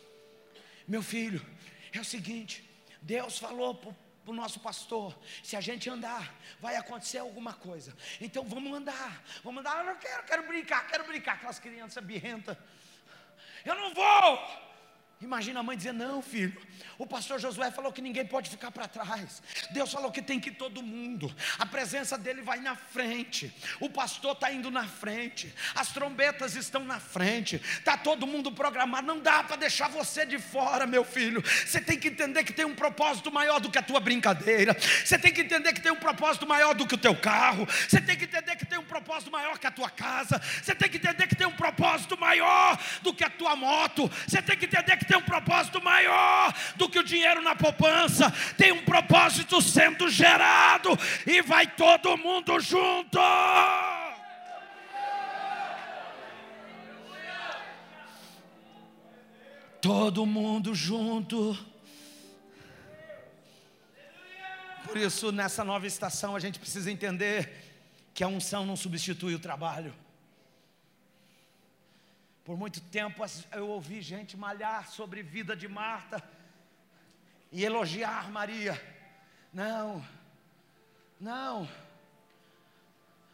Meu 0.89 1.03
filho, 1.03 1.45
é 1.93 2.01
o 2.01 2.05
seguinte: 2.05 2.69
Deus 3.03 3.39
falou 3.39 3.75
para 3.75 3.95
o 4.27 4.33
nosso 4.33 4.61
pastor: 4.61 5.17
se 5.43 5.57
a 5.57 5.61
gente 5.61 5.91
andar, 5.91 6.35
vai 6.61 6.77
acontecer 6.77 7.19
alguma 7.19 7.53
coisa. 7.53 7.95
Então 8.21 8.45
vamos 8.45 8.73
andar, 8.73 9.23
vamos 9.43 9.61
andar. 9.61 9.79
Eu 9.79 9.93
não 9.93 9.97
quero, 9.97 10.23
quero 10.25 10.47
brincar, 10.47 10.87
quero 10.87 11.05
brincar. 11.07 11.35
Aquelas 11.35 11.59
crianças 11.59 12.03
birrentas. 12.05 12.57
Eu 13.67 13.75
não 13.75 13.93
vou. 13.93 14.66
Imagina 15.21 15.61
a 15.61 15.63
mãe 15.63 15.77
dizer: 15.77 15.93
Não, 15.93 16.21
filho, 16.21 16.61
o 16.99 17.07
pastor 17.07 17.41
Josué 17.41 17.71
falou 17.71 17.91
que 17.91 18.03
ninguém 18.03 18.27
pode 18.27 18.51
ficar 18.51 18.71
para 18.71 18.87
trás. 18.87 19.43
Deus 19.71 19.91
falou 19.91 20.11
que 20.11 20.21
tem 20.21 20.39
que 20.39 20.51
todo 20.51 20.83
mundo. 20.83 21.35
A 21.59 21.65
presença 21.65 22.19
dele 22.19 22.43
vai 22.43 22.61
na 22.61 22.77
frente. 22.77 23.51
O 23.81 23.89
pastor 23.89 24.33
está 24.33 24.53
indo 24.53 24.71
na 24.71 24.85
frente. 24.85 25.53
As 25.75 25.89
trombetas 25.89 26.55
estão 26.55 26.85
na 26.85 27.01
frente. 27.01 27.57
Está 27.57 27.97
todo 27.97 28.27
mundo 28.27 28.53
programado. 28.53 29.07
Não 29.07 29.19
dá 29.19 29.43
para 29.43 29.57
deixar 29.57 29.89
você 29.89 30.27
de 30.27 30.39
fora, 30.39 30.87
meu 30.87 31.03
filho. 31.03 31.43
Você 31.43 31.81
tem 31.81 31.99
que 31.99 32.09
entender 32.09 32.45
que 32.45 32.53
tem 32.53 32.67
um 32.67 32.75
propósito 32.75 33.33
maior 33.33 33.59
do 33.59 33.71
que 33.71 33.79
a 33.79 33.83
tua 33.83 34.01
brincadeira. 34.01 34.77
Você 34.79 35.19
tem 35.19 35.33
que 35.33 35.41
entender 35.41 35.73
que 35.73 35.81
tem 35.81 35.93
um 35.93 35.97
propósito 35.97 36.47
maior 36.47 36.75
do 36.75 36.87
que 36.87 36.95
o 36.95 36.99
teu 36.99 37.17
carro. 37.17 37.67
Você 37.67 38.03
tem 38.03 38.19
que 38.19 38.25
entender 38.25 38.55
que 38.57 38.67
tem 38.67 38.79
um 38.79 38.85
propósito 38.85 39.31
maior 39.31 39.59
que 39.59 39.67
a 39.67 39.71
tua 39.71 39.89
casa. 39.89 40.41
Você 40.63 40.75
tem 40.75 40.91
que 40.91 40.99
entender 40.99 41.27
que 41.27 41.35
tem 41.35 41.47
um 41.47 41.57
propósito 41.57 42.19
maior 42.21 42.79
do 43.01 43.15
que 43.15 43.25
a 43.25 43.31
tua 43.31 43.57
moto. 43.57 44.11
Você 44.27 44.43
tem 44.43 44.59
que 44.59 44.67
entender 44.67 44.97
que 44.99 45.06
tem 45.07 45.17
um 45.17 45.23
propósito 45.23 45.83
maior 45.83 46.53
do 46.77 46.89
que 46.89 46.99
o 46.99 47.05
dinheiro 47.05 47.43
na 47.43 47.55
poupança, 47.55 48.31
tem 48.57 48.73
um 48.73 48.85
propósito 48.85 49.63
sendo 49.63 50.09
gerado 50.09 50.91
e 51.27 51.43
vai 51.43 51.67
todo 51.67 52.17
mundo 52.17 52.59
junto. 52.61 53.19
Todo 59.81 60.27
mundo 60.27 60.75
junto. 60.75 61.57
Por 64.85 64.97
isso, 64.97 65.31
nessa 65.31 65.65
nova 65.65 65.87
estação, 65.87 66.35
a 66.35 66.41
gente 66.41 66.59
precisa 66.59 66.91
entender 66.91 67.53
que 68.15 68.25
a 68.25 68.29
unção 68.29 68.65
não 68.65 68.77
substitui 68.77 69.35
o 69.35 69.39
trabalho. 69.39 69.95
Por 72.47 72.57
muito 72.57 72.81
tempo 72.81 73.25
eu 73.51 73.69
ouvi 73.69 74.01
gente 74.01 74.37
malhar 74.37 74.89
sobre 74.89 75.21
vida 75.21 75.57
de 75.57 75.67
Marta 75.67 76.23
e 77.51 77.65
elogiar 77.65 78.31
Maria. 78.31 78.81
Não, 79.53 80.07
não. 81.21 81.69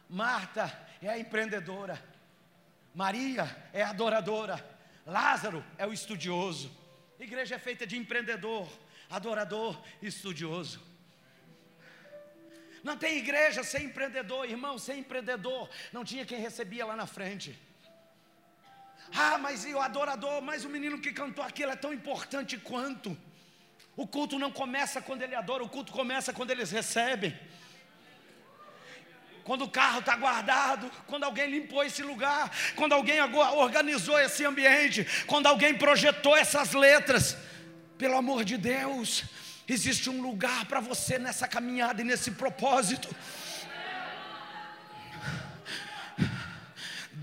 Marta 0.09 0.65
é 0.99 1.09
a 1.09 1.19
empreendedora, 1.19 2.03
Maria 2.95 3.55
é 3.71 3.83
a 3.83 3.91
adoradora, 3.91 4.57
Lázaro 5.05 5.63
é 5.77 5.85
o 5.85 5.93
estudioso. 5.93 6.75
A 7.19 7.23
igreja 7.23 7.53
é 7.53 7.59
feita 7.59 7.85
de 7.85 7.95
empreendedor, 7.95 8.67
adorador 9.11 9.79
e 10.01 10.07
estudioso. 10.07 10.81
Não 12.83 12.97
tem 12.97 13.19
igreja 13.19 13.63
sem 13.63 13.85
empreendedor, 13.85 14.49
irmão, 14.49 14.79
sem 14.79 15.01
empreendedor, 15.01 15.69
não 15.91 16.03
tinha 16.03 16.25
quem 16.25 16.39
recebia 16.39 16.83
lá 16.83 16.95
na 16.95 17.05
frente. 17.05 17.55
Ah, 19.11 19.37
mas 19.37 19.65
e 19.65 19.73
o 19.73 19.79
adorador, 19.79 20.41
mas 20.41 20.63
o 20.65 20.69
menino 20.69 20.99
que 20.99 21.11
cantou 21.11 21.43
aquilo 21.43 21.71
é 21.71 21.75
tão 21.75 21.93
importante 21.93 22.57
quanto. 22.57 23.17
O 23.95 24.07
culto 24.07 24.39
não 24.39 24.51
começa 24.51 25.01
quando 25.01 25.21
ele 25.21 25.35
adora, 25.35 25.63
o 25.63 25.69
culto 25.69 25.91
começa 25.91 26.33
quando 26.33 26.51
eles 26.51 26.71
recebem. 26.71 27.37
Quando 29.43 29.65
o 29.65 29.69
carro 29.69 29.99
está 29.99 30.15
guardado, 30.15 30.89
quando 31.05 31.25
alguém 31.25 31.49
limpou 31.49 31.83
esse 31.83 32.01
lugar, 32.01 32.49
quando 32.75 32.93
alguém 32.93 33.19
organizou 33.21 34.17
esse 34.19 34.45
ambiente, 34.45 35.05
quando 35.27 35.47
alguém 35.47 35.77
projetou 35.77 36.35
essas 36.35 36.73
letras, 36.73 37.35
pelo 37.97 38.17
amor 38.17 38.45
de 38.45 38.57
Deus, 38.57 39.25
Existe 39.67 40.09
um 40.09 40.21
lugar 40.21 40.65
para 40.65 40.81
você 40.81 41.17
nessa 41.17 41.47
caminhada 41.47 42.01
e 42.01 42.05
nesse 42.05 42.31
propósito. 42.31 43.07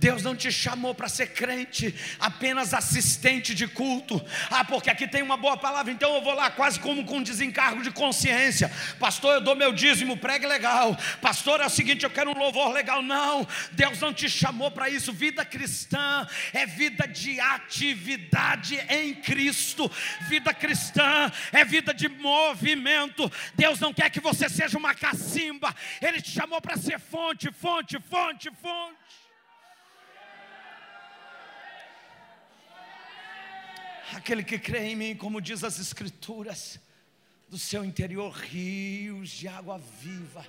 Deus 0.00 0.22
não 0.22 0.34
te 0.34 0.50
chamou 0.50 0.94
para 0.94 1.10
ser 1.10 1.34
crente, 1.34 1.94
apenas 2.18 2.72
assistente 2.72 3.54
de 3.54 3.68
culto. 3.68 4.18
Ah, 4.50 4.64
porque 4.64 4.88
aqui 4.88 5.06
tem 5.06 5.20
uma 5.20 5.36
boa 5.36 5.58
palavra, 5.58 5.92
então 5.92 6.14
eu 6.14 6.22
vou 6.22 6.32
lá 6.32 6.50
quase 6.50 6.80
como 6.80 7.04
com 7.04 7.22
desencargo 7.22 7.82
de 7.82 7.90
consciência. 7.90 8.72
Pastor, 8.98 9.34
eu 9.34 9.40
dou 9.42 9.54
meu 9.54 9.74
dízimo, 9.74 10.16
pregue 10.16 10.46
legal. 10.46 10.96
Pastor, 11.20 11.60
é 11.60 11.66
o 11.66 11.70
seguinte, 11.70 12.02
eu 12.02 12.10
quero 12.10 12.30
um 12.30 12.38
louvor 12.38 12.72
legal. 12.72 13.02
Não, 13.02 13.46
Deus 13.72 14.00
não 14.00 14.10
te 14.10 14.26
chamou 14.26 14.70
para 14.70 14.88
isso. 14.88 15.12
Vida 15.12 15.44
cristã 15.44 16.26
é 16.54 16.64
vida 16.64 17.06
de 17.06 17.38
atividade 17.38 18.76
em 18.88 19.12
Cristo. 19.14 19.90
Vida 20.30 20.54
cristã 20.54 21.30
é 21.52 21.62
vida 21.62 21.92
de 21.92 22.08
movimento. 22.08 23.30
Deus 23.54 23.78
não 23.78 23.92
quer 23.92 24.08
que 24.08 24.18
você 24.18 24.48
seja 24.48 24.78
uma 24.78 24.94
cacimba. 24.94 25.76
Ele 26.00 26.22
te 26.22 26.30
chamou 26.30 26.58
para 26.58 26.78
ser 26.78 26.98
fonte, 26.98 27.52
fonte, 27.52 27.98
fonte, 28.08 28.50
fonte. 28.62 29.19
Aquele 34.14 34.42
que 34.42 34.58
crê 34.58 34.88
em 34.88 34.96
mim, 34.96 35.16
como 35.16 35.40
diz 35.40 35.62
as 35.64 35.78
Escrituras, 35.78 36.78
do 37.48 37.58
seu 37.58 37.84
interior 37.84 38.32
rios 38.32 39.30
de 39.30 39.48
água 39.48 39.78
viva 39.78 40.44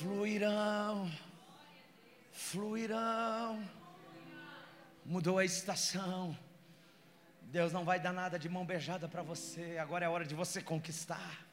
fluirão, 0.00 1.12
fluirão. 2.32 3.62
Mudou 5.04 5.38
a 5.38 5.44
estação. 5.44 6.36
Deus 7.42 7.70
não 7.70 7.84
vai 7.84 8.00
dar 8.00 8.12
nada 8.12 8.38
de 8.38 8.48
mão 8.48 8.64
beijada 8.64 9.06
para 9.06 9.22
você. 9.22 9.76
Agora 9.78 10.06
é 10.06 10.08
hora 10.08 10.24
de 10.24 10.34
você 10.34 10.62
conquistar. 10.62 11.44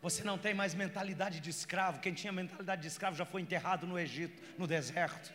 Você 0.00 0.24
não 0.24 0.38
tem 0.38 0.54
mais 0.54 0.72
mentalidade 0.72 1.38
de 1.38 1.50
escravo. 1.50 2.00
Quem 2.00 2.14
tinha 2.14 2.32
mentalidade 2.32 2.80
de 2.80 2.88
escravo 2.88 3.14
já 3.14 3.26
foi 3.26 3.42
enterrado 3.42 3.86
no 3.86 3.98
Egito, 3.98 4.42
no 4.56 4.66
deserto. 4.66 5.30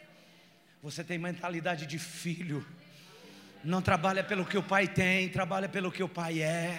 Você 0.83 1.01
tem 1.01 1.17
mentalidade 1.17 1.85
de 1.85 1.97
filho. 1.97 2.65
Não 3.63 3.81
trabalha 3.81 4.21
pelo 4.21 4.45
que 4.45 4.57
o 4.57 4.61
pai 4.61 4.85
tem, 4.85 5.29
trabalha 5.29 5.69
pelo 5.69 5.89
que 5.89 6.03
o 6.03 6.09
pai 6.09 6.41
é. 6.41 6.77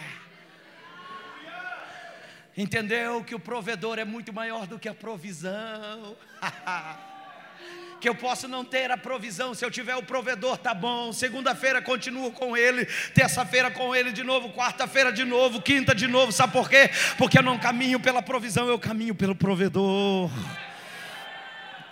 Entendeu 2.54 3.24
que 3.24 3.34
o 3.34 3.40
provedor 3.40 3.98
é 3.98 4.04
muito 4.04 4.30
maior 4.30 4.66
do 4.66 4.78
que 4.78 4.90
a 4.90 4.94
provisão. 4.94 6.14
que 7.98 8.06
eu 8.06 8.14
posso 8.14 8.46
não 8.46 8.62
ter 8.62 8.90
a 8.90 8.98
provisão, 8.98 9.54
se 9.54 9.64
eu 9.64 9.70
tiver 9.70 9.96
o 9.96 10.02
provedor, 10.02 10.58
tá 10.58 10.74
bom. 10.74 11.10
Segunda-feira 11.10 11.80
continuo 11.80 12.30
com 12.30 12.54
ele, 12.54 12.84
terça-feira 13.14 13.70
com 13.70 13.96
ele 13.96 14.12
de 14.12 14.22
novo, 14.22 14.52
quarta-feira 14.52 15.10
de 15.10 15.24
novo, 15.24 15.62
quinta 15.62 15.94
de 15.94 16.06
novo. 16.06 16.30
Sabe 16.30 16.52
por 16.52 16.68
quê? 16.68 16.90
Porque 17.16 17.38
eu 17.38 17.42
não 17.42 17.58
caminho 17.58 17.98
pela 17.98 18.20
provisão, 18.20 18.68
eu 18.68 18.78
caminho 18.78 19.14
pelo 19.14 19.34
provedor. 19.34 20.30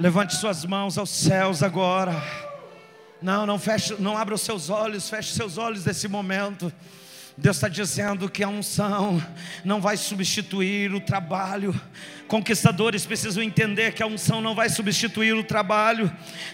Levante 0.02 0.34
suas 0.34 0.64
mãos 0.64 0.98
aos 0.98 1.10
céus 1.10 1.62
agora. 1.62 2.20
Não, 3.22 3.46
não 3.46 3.56
feche, 3.56 3.94
não 4.00 4.18
abra 4.18 4.34
os 4.34 4.40
seus 4.40 4.68
olhos, 4.68 5.08
feche 5.08 5.32
seus 5.32 5.58
olhos 5.58 5.84
nesse 5.84 6.08
momento. 6.08 6.72
Deus 7.37 7.57
está 7.57 7.68
dizendo 7.68 8.29
que 8.29 8.45
a 8.45 8.49
unção 8.49 9.23
não 9.64 9.81
vai 9.81 9.97
substituir 9.97 10.92
o 10.95 11.01
trabalho. 11.01 11.75
Conquistadores 12.29 13.05
precisam 13.05 13.42
entender 13.42 13.92
que 13.92 14.03
a 14.03 14.07
unção 14.07 14.40
não 14.40 14.55
vai 14.55 14.68
substituir 14.71 15.35
o 15.35 15.45
trabalho. 15.45 16.11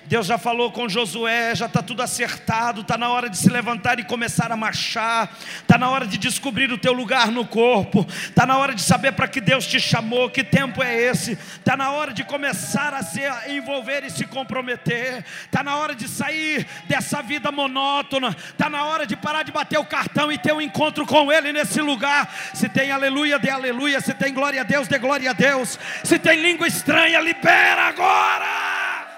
Deus 0.07 0.27
já 0.27 0.37
falou 0.37 0.73
com 0.73 0.88
Josué, 0.88 1.55
já 1.55 1.67
está 1.67 1.83
tudo 1.83 2.03
acertado. 2.03 2.81
Está 2.81 2.99
na 2.99 3.09
hora 3.11 3.29
de 3.29 3.37
se 3.37 3.49
levantar 3.49 4.01
e 4.01 4.05
começar 4.05 4.51
a 4.51 4.57
marchar. 4.57 5.37
Está 5.61 5.79
na 5.79 5.88
hora 5.88 6.07
de 6.07 6.19
descobrir 6.19 6.73
o 6.73 6.79
teu 6.79 6.93
lugar 6.93 7.31
no 7.31 7.47
corpo. 7.47 8.05
Está 8.09 8.45
na 8.45 8.59
hora 8.59 8.75
de 8.75 8.83
saber 8.83 9.12
para 9.12 9.29
que 9.29 9.41
Deus 9.41 9.67
te 9.67 9.79
chamou, 9.79 10.31
que 10.31 10.43
tempo 10.43 10.83
é 10.83 11.01
esse. 11.01 11.33
Está 11.33 11.77
na 11.77 11.91
hora 11.93 12.12
de 12.12 12.25
começar 12.25 12.93
a 12.95 13.03
se 13.03 13.21
envolver 13.49 14.05
e 14.05 14.11
se 14.11 14.25
comprometer. 14.27 15.25
Está 15.45 15.62
na 15.62 15.77
hora 15.77 15.95
de 15.95 16.09
sair 16.09 16.67
dessa 16.88 17.23
vida 17.23 17.53
monótona. 17.53 18.31
Está 18.31 18.69
na 18.69 18.85
hora 18.85 19.07
de 19.07 19.17
parar 19.17 19.45
de 19.45 19.53
bater 19.53 19.79
o 19.79 19.85
cartão 19.85 20.33
e 20.33 20.38
ter 20.38 20.53
um 20.53 20.67
encontro 20.68 21.04
com 21.07 21.33
Ele 21.33 21.52
nesse 21.52 21.81
lugar. 21.81 22.33
Se 22.54 22.68
tem 22.68 22.90
aleluia, 22.90 23.38
dê 23.38 23.50
aleluia. 23.50 24.00
Se 24.00 24.14
tem 24.14 24.33
glória 24.33 24.61
a 24.61 24.64
Deus, 24.64 24.87
dê 24.87 24.98
glória 24.98 25.31
a 25.31 25.33
Deus. 25.33 25.78
Se 26.04 26.18
tem 26.18 26.40
língua 26.40 26.66
estranha, 26.66 27.20
libera 27.20 27.88
agora. 27.88 29.09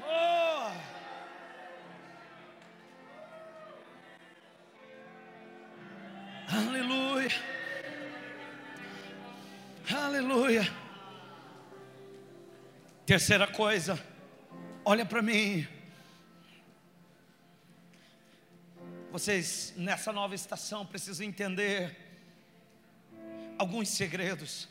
Oh. 0.00 0.70
Aleluia. 6.56 7.30
Aleluia. 9.92 10.68
Terceira 13.04 13.46
coisa, 13.46 14.02
olha 14.82 15.04
para 15.04 15.20
mim. 15.20 15.73
Vocês 19.14 19.72
nessa 19.76 20.12
nova 20.12 20.34
estação 20.34 20.84
precisam 20.84 21.24
entender 21.24 21.96
alguns 23.56 23.88
segredos. 23.90 24.68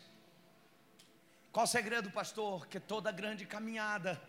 Qual 1.49 1.63
o 1.63 1.67
segredo, 1.75 2.11
pastor? 2.11 2.67
Que 2.67 2.77
toda 2.77 3.09
grande 3.09 3.45
caminhada 3.45 4.21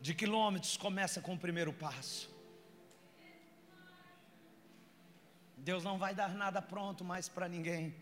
de 0.00 0.14
quilômetros 0.14 0.78
começa 0.78 1.20
com 1.20 1.34
o 1.34 1.38
primeiro 1.38 1.70
passo. 1.70 2.34
Deus 5.58 5.84
não 5.84 5.98
vai 5.98 6.14
dar 6.14 6.30
nada 6.30 6.62
pronto 6.62 7.04
mais 7.04 7.28
para 7.28 7.46
ninguém. 7.46 7.94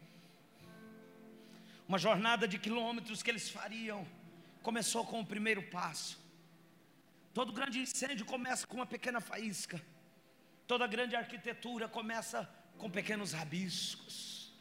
Uma 1.89 1.99
jornada 1.99 2.47
de 2.47 2.61
quilômetros 2.61 3.25
que 3.25 3.31
eles 3.33 3.51
fariam 3.51 4.07
começou 4.63 5.05
com 5.05 5.19
o 5.19 5.27
primeiro 5.27 5.65
passo. 5.65 6.17
Todo 7.33 7.53
grande 7.53 7.81
incêndio 7.81 8.25
começa 8.25 8.65
com 8.69 8.77
uma 8.77 8.87
pequena 8.87 9.21
faísca. 9.21 9.83
Toda 10.67 10.87
grande 10.87 11.15
arquitetura 11.15 11.89
começa 11.89 12.49
com 12.79 12.91
pequenos 12.91 13.33
rabiscos. 13.33 14.53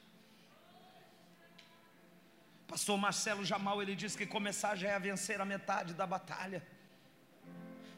Pastor 2.68 2.98
Marcelo 2.98 3.46
Jamal, 3.46 3.82
ele 3.82 3.96
diz 3.96 4.16
que 4.16 4.26
começar 4.26 4.76
já 4.76 4.90
é 4.90 5.00
vencer 5.00 5.40
a 5.40 5.46
metade 5.46 5.94
da 5.94 6.06
batalha. 6.06 6.66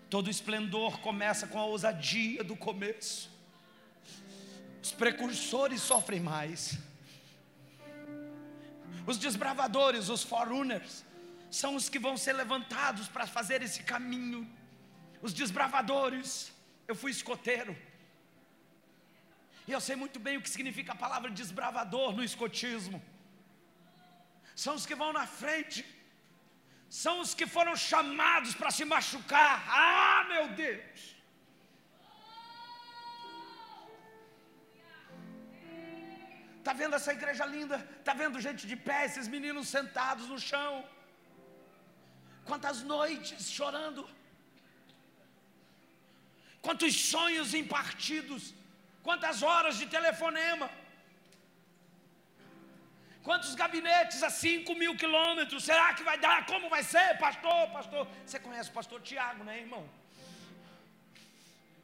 Todo 0.09 0.29
esplendor 0.29 0.99
começa 0.99 1.47
com 1.47 1.59
a 1.59 1.65
ousadia 1.65 2.43
do 2.43 2.55
começo. 2.55 3.31
Os 4.83 4.91
precursores 4.91 5.81
sofrem 5.81 6.19
mais. 6.19 6.77
Os 9.07 9.17
desbravadores, 9.17 10.09
os 10.09 10.23
forerunners, 10.23 11.03
são 11.49 11.75
os 11.75 11.89
que 11.89 11.97
vão 11.97 12.17
ser 12.17 12.33
levantados 12.33 13.07
para 13.07 13.25
fazer 13.25 13.61
esse 13.61 13.81
caminho. 13.83 14.47
Os 15.21 15.33
desbravadores, 15.33 16.51
eu 16.87 16.95
fui 16.95 17.11
escoteiro. 17.11 17.75
E 19.67 19.71
eu 19.75 19.81
sei 19.87 19.95
muito 20.03 20.19
bem 20.25 20.37
o 20.37 20.43
que 20.43 20.55
significa 20.55 20.91
a 20.93 21.03
palavra 21.03 21.29
desbravador 21.41 22.09
no 22.17 22.23
escotismo. 22.29 22.99
São 24.63 24.73
os 24.79 24.85
que 24.89 24.95
vão 25.01 25.11
na 25.19 25.25
frente, 25.41 25.79
são 27.03 27.15
os 27.23 27.33
que 27.37 27.47
foram 27.55 27.75
chamados 27.75 28.53
para 28.59 28.71
se 28.77 28.85
machucar. 28.93 29.53
Ah, 29.67 30.23
meu 30.31 30.45
Deus! 30.63 30.99
Tá 36.65 36.73
vendo 36.81 36.95
essa 36.99 37.11
igreja 37.17 37.45
linda? 37.55 37.77
Tá 38.07 38.13
vendo 38.21 38.43
gente 38.45 38.63
de 38.69 38.77
pé, 38.87 38.99
esses 39.05 39.27
meninos 39.33 39.67
sentados 39.75 40.27
no 40.33 40.39
chão? 40.49 40.71
Quantas 42.49 42.77
noites 42.93 43.49
chorando? 43.57 44.03
Quantos 46.65 46.93
sonhos 47.13 47.53
impartidos? 47.61 48.43
Quantas 49.07 49.43
horas 49.47 49.75
de 49.79 49.85
telefonema? 49.95 50.67
Quantos 53.27 53.53
gabinetes 53.61 54.19
a 54.27 54.31
5 54.31 54.73
mil 54.81 54.93
quilômetros? 55.01 55.63
Será 55.63 55.93
que 55.93 56.03
vai 56.09 56.17
dar? 56.25 56.39
Como 56.51 56.69
vai 56.73 56.81
ser, 56.93 57.09
pastor? 57.19 57.61
Pastor, 57.77 58.07
você 58.25 58.39
conhece 58.39 58.69
o 58.71 58.73
pastor 58.73 58.99
Tiago, 59.09 59.43
né, 59.43 59.59
irmão? 59.59 59.83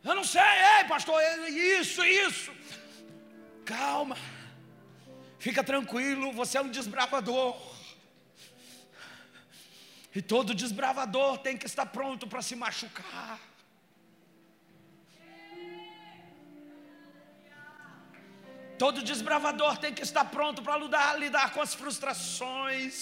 Eu 0.04 0.16
não 0.20 0.24
sei, 0.24 0.52
ei, 0.74 0.84
pastor, 0.94 1.22
isso, 1.50 2.04
isso. 2.04 2.52
Calma, 3.66 4.18
fica 5.38 5.64
tranquilo, 5.64 6.32
você 6.32 6.58
é 6.58 6.62
um 6.62 6.70
desbravador. 6.70 7.56
E 10.16 10.22
todo 10.24 10.56
desbravador 10.56 11.38
tem 11.38 11.56
que 11.56 11.68
estar 11.68 11.86
pronto 11.86 12.26
para 12.28 12.42
se 12.42 12.56
machucar. 12.56 13.40
Todo 18.82 19.04
desbravador 19.10 19.74
tem 19.84 19.94
que 19.98 20.04
estar 20.08 20.26
pronto 20.36 20.60
para 20.66 20.76
lidar, 20.84 21.10
lidar 21.24 21.48
com 21.54 21.62
as 21.66 21.74
frustrações. 21.80 22.94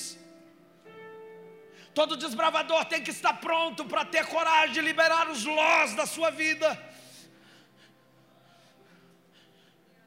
Todo 1.99 2.17
desbravador 2.23 2.81
tem 2.91 3.01
que 3.05 3.13
estar 3.17 3.35
pronto 3.45 3.85
para 3.91 4.03
ter 4.13 4.23
coragem 4.33 4.73
de 4.77 4.81
liberar 4.81 5.25
os 5.33 5.45
lós 5.45 5.95
da 5.99 6.05
sua 6.15 6.31
vida. 6.41 6.69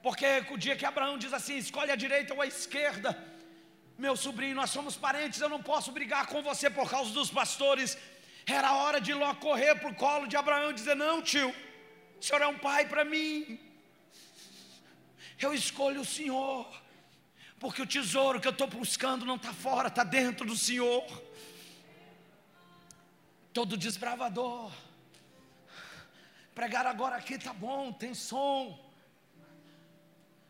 Porque 0.06 0.30
o 0.50 0.58
dia 0.66 0.76
que 0.76 0.84
Abraão 0.92 1.16
diz 1.24 1.32
assim: 1.40 1.56
escolhe 1.56 1.90
a 1.96 2.00
direita 2.04 2.34
ou 2.34 2.42
a 2.42 2.50
esquerda, 2.54 3.10
meu 4.04 4.14
sobrinho, 4.26 4.60
nós 4.60 4.76
somos 4.76 4.94
parentes, 5.06 5.40
eu 5.40 5.52
não 5.56 5.62
posso 5.72 5.90
brigar 5.98 6.26
com 6.26 6.42
você 6.50 6.68
por 6.78 6.88
causa 6.94 7.12
dos 7.18 7.30
pastores. 7.40 7.96
Era 8.60 8.74
hora 8.82 9.00
de 9.00 9.14
Ló 9.14 9.34
correr 9.48 9.74
para 9.76 9.92
o 9.94 9.98
colo 10.04 10.26
de 10.26 10.36
Abraão 10.44 10.70
e 10.72 10.80
dizer: 10.82 10.96
Não, 11.06 11.22
tio, 11.22 11.50
o 12.20 12.22
senhor 12.22 12.42
é 12.42 12.48
um 12.54 12.58
pai 12.58 12.82
para 12.94 13.06
mim 13.06 13.71
eu 15.38 15.52
escolho 15.54 16.00
o 16.00 16.04
Senhor, 16.04 16.66
porque 17.58 17.82
o 17.82 17.86
tesouro 17.86 18.40
que 18.40 18.48
eu 18.48 18.52
estou 18.52 18.66
buscando 18.66 19.24
não 19.24 19.36
está 19.36 19.52
fora, 19.52 19.88
está 19.88 20.04
dentro 20.04 20.46
do 20.46 20.56
Senhor. 20.56 21.04
Todo 23.52 23.76
desbravador, 23.76 24.72
pregar 26.54 26.86
agora 26.86 27.16
aqui 27.16 27.38
tá 27.38 27.52
bom, 27.52 27.92
tem 27.92 28.14
som. 28.14 28.78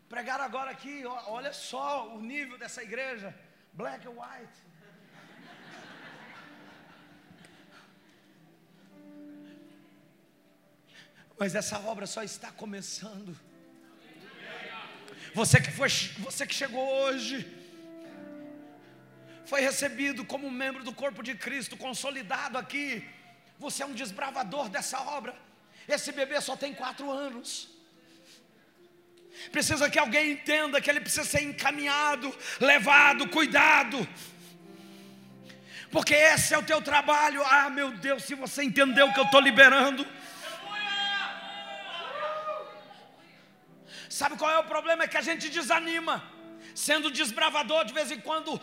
Pregar 0.07 0.39
agora 0.39 0.71
aqui, 0.71 1.05
olha 1.05 1.51
só 1.51 2.15
o 2.15 2.21
nível 2.21 2.57
dessa 2.57 2.83
igreja, 2.83 3.33
black 3.73 4.07
and 4.07 4.11
white. 4.11 4.63
Mas 11.37 11.55
essa 11.55 11.79
obra 11.79 12.05
só 12.05 12.23
está 12.23 12.51
começando. 12.51 13.37
Você 15.33 15.59
que, 15.59 15.71
foi, 15.71 15.89
você 16.19 16.45
que 16.45 16.53
chegou 16.53 16.87
hoje, 17.03 17.45
foi 19.45 19.61
recebido 19.61 20.23
como 20.23 20.49
membro 20.49 20.83
do 20.83 20.93
corpo 20.93 21.23
de 21.23 21.33
Cristo, 21.33 21.75
consolidado 21.75 22.57
aqui. 22.57 23.03
Você 23.57 23.81
é 23.81 23.85
um 23.85 23.93
desbravador 23.93 24.69
dessa 24.69 24.99
obra. 25.01 25.35
Esse 25.87 26.11
bebê 26.11 26.39
só 26.39 26.55
tem 26.55 26.73
quatro 26.73 27.09
anos. 27.09 27.69
Precisa 29.51 29.89
que 29.89 29.97
alguém 29.97 30.31
entenda 30.33 30.79
que 30.79 30.89
ele 30.89 31.01
precisa 31.01 31.25
ser 31.25 31.41
encaminhado, 31.41 32.33
levado, 32.59 33.27
cuidado. 33.29 34.07
Porque 35.91 36.13
esse 36.13 36.53
é 36.53 36.57
o 36.57 36.63
teu 36.63 36.81
trabalho. 36.81 37.43
Ah, 37.43 37.69
meu 37.69 37.91
Deus, 37.91 38.23
se 38.23 38.35
você 38.35 38.63
entendeu 38.63 39.07
o 39.07 39.13
que 39.13 39.19
eu 39.19 39.25
estou 39.25 39.41
liberando. 39.41 40.05
Sabe 44.19 44.37
qual 44.37 44.51
é 44.51 44.59
o 44.59 44.71
problema? 44.73 45.03
É 45.03 45.07
que 45.07 45.17
a 45.17 45.27
gente 45.29 45.49
desanima. 45.49 46.15
Sendo 46.75 47.09
desbravador, 47.19 47.83
de 47.83 47.93
vez 47.93 48.11
em 48.11 48.19
quando, 48.27 48.61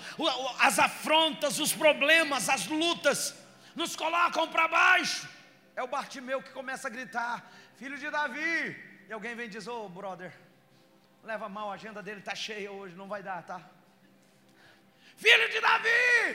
as 0.61 0.79
afrontas, 0.79 1.59
os 1.59 1.73
problemas, 1.73 2.49
as 2.49 2.67
lutas, 2.69 3.35
nos 3.75 3.97
colocam 3.97 4.47
para 4.49 4.69
baixo. 4.69 5.29
É 5.75 5.83
o 5.83 5.89
Bartimeu 5.89 6.41
que 6.41 6.53
começa 6.53 6.87
a 6.87 6.91
gritar: 6.91 7.51
Filho 7.81 7.99
de 7.99 8.09
Davi. 8.09 8.77
E 9.09 9.13
alguém 9.13 9.35
vem 9.35 9.47
e 9.47 9.49
diz: 9.49 9.67
Ô 9.67 9.87
oh, 9.87 9.89
brother, 9.89 10.33
leva 11.25 11.49
mal, 11.49 11.69
a 11.71 11.75
agenda 11.75 12.01
dele 12.01 12.21
está 12.21 12.35
cheia 12.35 12.71
hoje, 12.71 12.95
não 12.95 13.09
vai 13.09 13.23
dar, 13.23 13.43
tá? 13.43 13.61
Filho 15.17 15.51
de 15.51 15.61
Davi. 15.61 16.31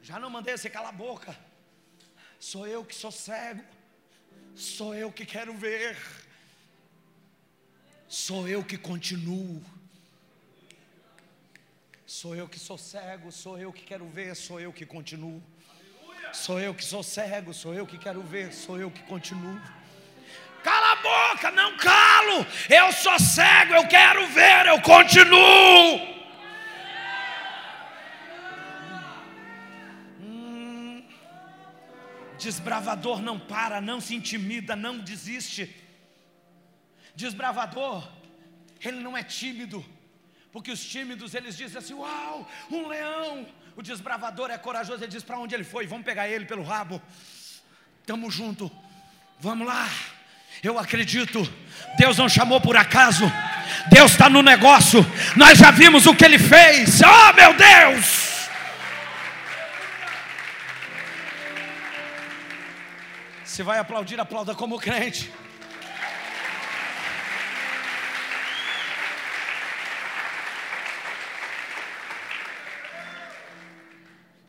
Já 0.00 0.18
não 0.18 0.30
mandei 0.30 0.56
você 0.56 0.70
calar 0.70 0.88
a 0.88 1.00
boca. 1.06 1.36
Sou 2.40 2.66
eu 2.66 2.82
que 2.82 2.94
sou 2.94 3.12
cego. 3.12 3.62
Sou 4.54 4.94
eu 4.94 5.12
que 5.12 5.26
quero 5.26 5.52
ver. 5.52 5.98
Sou 8.08 8.48
eu 8.48 8.64
que 8.64 8.78
continuo. 8.78 9.62
Sou 12.06 12.34
eu 12.34 12.48
que 12.48 12.58
sou 12.58 12.78
cego, 12.78 13.30
sou 13.30 13.58
eu 13.58 13.70
que 13.70 13.84
quero 13.84 14.08
ver, 14.08 14.34
sou 14.34 14.58
eu 14.58 14.72
que 14.72 14.86
continuo. 14.86 15.42
Sou 16.32 16.58
eu 16.58 16.74
que 16.74 16.82
sou 16.82 17.02
cego, 17.02 17.52
sou 17.52 17.74
eu 17.74 17.86
que 17.86 17.98
quero 17.98 18.22
ver, 18.22 18.54
sou 18.54 18.78
eu 18.78 18.90
que 18.90 19.02
continuo. 19.02 19.60
Cala 20.64 20.92
a 20.92 20.96
boca, 20.96 21.50
não 21.50 21.76
calo. 21.76 22.46
Eu 22.70 22.90
sou 22.92 23.18
cego, 23.18 23.74
eu 23.74 23.86
quero 23.86 24.26
ver, 24.28 24.66
eu 24.66 24.80
continuo. 24.80 26.16
Hum. 30.18 31.04
Desbravador 32.38 33.20
não 33.20 33.38
para, 33.38 33.82
não 33.82 34.00
se 34.00 34.14
intimida, 34.14 34.74
não 34.74 34.98
desiste. 34.98 35.87
Desbravador, 37.18 38.08
ele 38.80 39.00
não 39.00 39.16
é 39.16 39.24
tímido, 39.24 39.84
porque 40.52 40.70
os 40.70 40.78
tímidos 40.78 41.34
eles 41.34 41.56
dizem 41.56 41.76
assim: 41.78 41.94
Uau, 41.94 42.48
um 42.70 42.86
leão. 42.86 43.44
O 43.74 43.82
desbravador 43.82 44.50
é 44.52 44.58
corajoso, 44.58 45.02
ele 45.02 45.10
diz 45.10 45.24
para 45.24 45.36
onde 45.36 45.52
ele 45.52 45.64
foi, 45.64 45.84
vamos 45.84 46.04
pegar 46.04 46.28
ele 46.28 46.44
pelo 46.44 46.62
rabo. 46.62 47.02
Tamo 48.06 48.30
junto, 48.30 48.70
vamos 49.40 49.66
lá. 49.66 49.88
Eu 50.62 50.78
acredito, 50.78 51.42
Deus 51.96 52.16
não 52.16 52.28
chamou 52.28 52.60
por 52.60 52.76
acaso, 52.76 53.24
Deus 53.90 54.12
está 54.12 54.30
no 54.30 54.40
negócio. 54.40 55.04
Nós 55.36 55.58
já 55.58 55.72
vimos 55.72 56.06
o 56.06 56.14
que 56.14 56.24
ele 56.24 56.38
fez. 56.38 57.00
Oh 57.02 57.32
meu 57.32 57.52
Deus! 57.54 58.48
Se 63.44 63.64
vai 63.64 63.80
aplaudir, 63.80 64.20
aplauda 64.20 64.54
como 64.54 64.78
crente. 64.78 65.32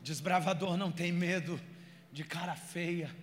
Desbravador 0.09 0.75
não 0.75 0.91
tem 0.91 1.11
medo 1.11 1.61
de 2.11 2.23
cara 2.23 2.55
feia. 2.55 3.15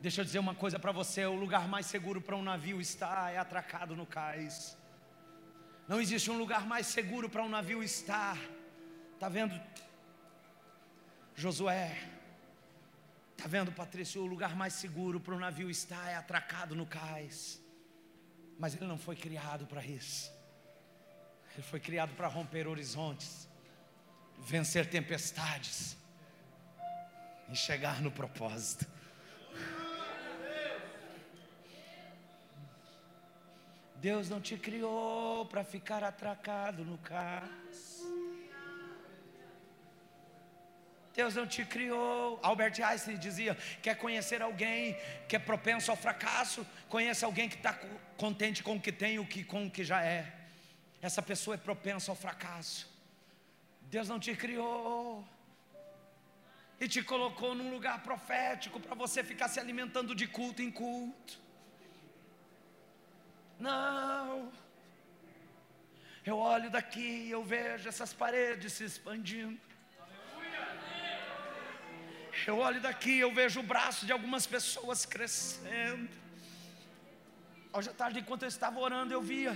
Deixa 0.00 0.22
eu 0.22 0.24
dizer 0.24 0.38
uma 0.38 0.54
coisa 0.54 0.78
para 0.78 0.90
você: 0.92 1.26
o 1.26 1.34
lugar 1.34 1.68
mais 1.68 1.84
seguro 1.84 2.22
para 2.22 2.34
um 2.34 2.42
navio 2.42 2.80
estar 2.80 3.30
é 3.30 3.36
atracado 3.36 3.94
no 3.94 4.06
cais. 4.06 4.78
Não 5.86 6.00
existe 6.00 6.30
um 6.30 6.38
lugar 6.38 6.64
mais 6.64 6.86
seguro 6.86 7.28
para 7.28 7.42
um 7.42 7.50
navio 7.50 7.82
estar. 7.82 8.38
Está 9.12 9.28
vendo, 9.28 9.60
Josué? 11.36 11.94
Está 13.36 13.46
vendo, 13.46 13.70
Patrício? 13.70 14.22
O 14.22 14.26
lugar 14.26 14.56
mais 14.56 14.72
seguro 14.72 15.20
para 15.20 15.34
um 15.34 15.38
navio 15.38 15.68
estar 15.68 16.08
é 16.08 16.16
atracado 16.16 16.74
no 16.74 16.86
cais. 16.86 17.62
Mas 18.58 18.74
ele 18.74 18.86
não 18.86 18.96
foi 18.96 19.16
criado 19.16 19.66
para 19.66 19.84
isso. 19.84 20.32
Ele 21.52 21.62
foi 21.62 21.78
criado 21.78 22.16
para 22.16 22.26
romper 22.26 22.66
horizontes 22.66 23.52
vencer 24.38 24.86
tempestades 24.86 25.96
e 27.50 27.56
chegar 27.56 28.00
no 28.00 28.10
propósito. 28.10 28.86
Deus 33.96 34.28
não 34.28 34.38
te 34.38 34.56
criou 34.58 35.46
para 35.46 35.64
ficar 35.64 36.04
atracado 36.04 36.84
no 36.84 36.98
cais. 36.98 38.02
Deus 41.14 41.34
não 41.34 41.46
te 41.46 41.64
criou. 41.64 42.38
Albert 42.42 42.82
Einstein 42.82 43.16
dizia: 43.16 43.56
quer 43.80 43.96
conhecer 43.96 44.42
alguém 44.42 44.94
que 45.26 45.36
é 45.36 45.38
propenso 45.38 45.90
ao 45.90 45.96
fracasso? 45.96 46.66
Conheça 46.88 47.24
alguém 47.24 47.48
que 47.48 47.54
está 47.54 47.78
contente 48.18 48.62
com 48.62 48.76
o 48.76 48.80
que 48.80 48.92
tem, 48.92 49.18
o 49.18 49.26
que 49.26 49.42
com 49.42 49.66
o 49.66 49.70
que 49.70 49.84
já 49.84 50.04
é. 50.04 50.30
Essa 51.00 51.22
pessoa 51.22 51.54
é 51.54 51.58
propensa 51.58 52.12
ao 52.12 52.16
fracasso. 52.16 52.93
Deus 53.94 54.08
não 54.12 54.18
te 54.18 54.32
criou 54.34 55.24
e 56.82 56.88
te 56.92 57.00
colocou 57.10 57.50
num 57.58 57.70
lugar 57.74 57.96
profético 58.02 58.80
para 58.84 58.94
você 59.02 59.22
ficar 59.22 59.48
se 59.52 59.60
alimentando 59.60 60.16
de 60.20 60.26
culto 60.26 60.60
em 60.66 60.70
culto. 60.82 61.34
Não. 63.66 64.50
Eu 66.30 66.38
olho 66.38 66.70
daqui 66.76 67.10
e 67.26 67.30
eu 67.30 67.44
vejo 67.44 67.88
essas 67.88 68.12
paredes 68.12 68.72
se 68.72 68.84
expandindo. 68.90 69.60
Eu 72.48 72.58
olho 72.58 72.80
daqui 72.88 73.12
e 73.18 73.20
eu 73.20 73.32
vejo 73.32 73.60
o 73.60 73.68
braço 73.74 74.04
de 74.06 74.12
algumas 74.16 74.44
pessoas 74.44 75.06
crescendo. 75.06 76.10
Hoje 77.72 77.90
à 77.90 77.94
tarde, 78.02 78.18
enquanto 78.18 78.42
eu 78.42 78.52
estava 78.56 78.80
orando, 78.80 79.14
eu 79.14 79.22
via 79.22 79.54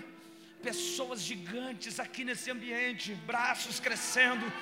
pessoas 0.62 1.22
gigantes 1.22 1.98
aqui 2.00 2.24
nesse 2.24 2.50
ambiente, 2.50 3.14
braços 3.26 3.80
crescendo, 3.80 4.52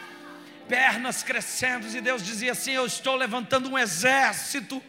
pernas 0.68 1.22
crescendo, 1.22 1.86
e 1.86 2.01
Deus 2.01 2.22
dizia 2.24 2.53
assim: 2.53 2.72
Eu 2.72 2.86
estou 2.86 3.16
levantando 3.16 3.68
um 3.70 3.78
exército 3.78 4.82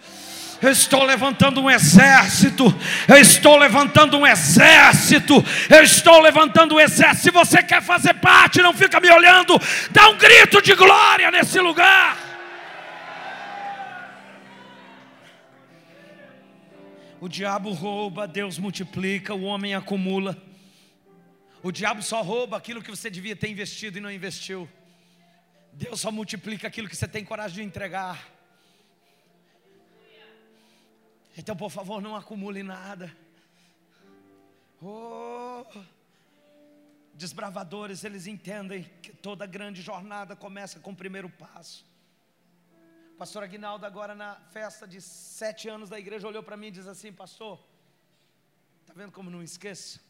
eu 0.62 0.72
estou 0.72 1.03
levantando 1.03 1.62
um 1.62 1.70
exército. 1.70 2.66
Eu 3.08 3.18
estou 3.18 3.58
levantando 3.58 4.18
um 4.18 4.26
exército. 4.26 5.36
Eu 5.70 5.84
estou 5.84 6.20
levantando 6.20 6.76
um 6.76 6.80
exército. 6.80 7.24
Se 7.24 7.32
você 7.32 7.62
quer 7.62 7.82
fazer 7.82 8.16
parte, 8.16 8.62
não 8.62 8.74
fica 8.74 8.99
me 8.99 9.10
olhando. 9.10 9.60
Dá 9.91 10.10
um 10.10 10.18
grito 10.18 10.62
de 10.62 10.74
glória 10.74 11.30
nesse 11.30 11.60
lugar. 11.60 12.18
O 17.20 17.28
diabo 17.28 17.72
rouba, 17.72 18.28
Deus 18.28 18.60
multiplica, 18.60 19.34
o 19.34 19.43
homem 19.43 19.74
acumula. 19.74 20.38
O 21.68 21.72
diabo 21.80 22.01
só 22.01 22.22
rouba 22.22 22.55
aquilo 22.55 22.82
que 22.82 22.89
você 22.89 23.09
devia 23.09 23.36
ter 23.36 23.49
investido 23.49 23.97
e 23.97 24.01
não 24.01 24.09
investiu. 24.09 24.70
Deus 25.74 25.99
só 25.99 26.09
multiplica 26.09 26.65
aquilo 26.65 26.88
que 26.88 26.95
você 26.95 27.09
tem 27.09 27.26
coragem 27.26 27.57
de 27.57 27.63
entregar. 27.63 28.26
Então, 31.38 31.57
por 31.57 31.70
favor, 31.70 32.01
não 32.01 32.15
acumule 32.15 32.63
nada. 32.63 33.13
Oh, 34.82 35.65
desbravadores, 37.13 38.05
eles 38.05 38.28
entendem 38.28 38.89
que 39.01 39.11
toda 39.11 39.45
grande 39.45 39.82
jornada 39.82 40.38
começa 40.38 40.80
com 40.80 40.91
o 40.91 40.95
primeiro 40.95 41.30
passo. 41.30 41.86
Pastor 43.18 43.43
Aguinaldo, 43.43 43.86
agora 43.86 44.15
na 44.15 44.36
festa 44.53 44.88
de 44.88 45.01
sete 45.01 45.68
anos 45.68 45.89
da 45.89 45.99
igreja, 45.99 46.30
olhou 46.30 46.43
para 46.43 46.55
mim 46.55 46.68
e 46.68 46.72
diz 46.72 46.88
assim: 46.88 47.11
Pastor, 47.11 47.59
está 48.84 48.93
vendo 48.93 49.11
como 49.11 49.30
não 49.30 49.43
esqueço? 49.43 50.07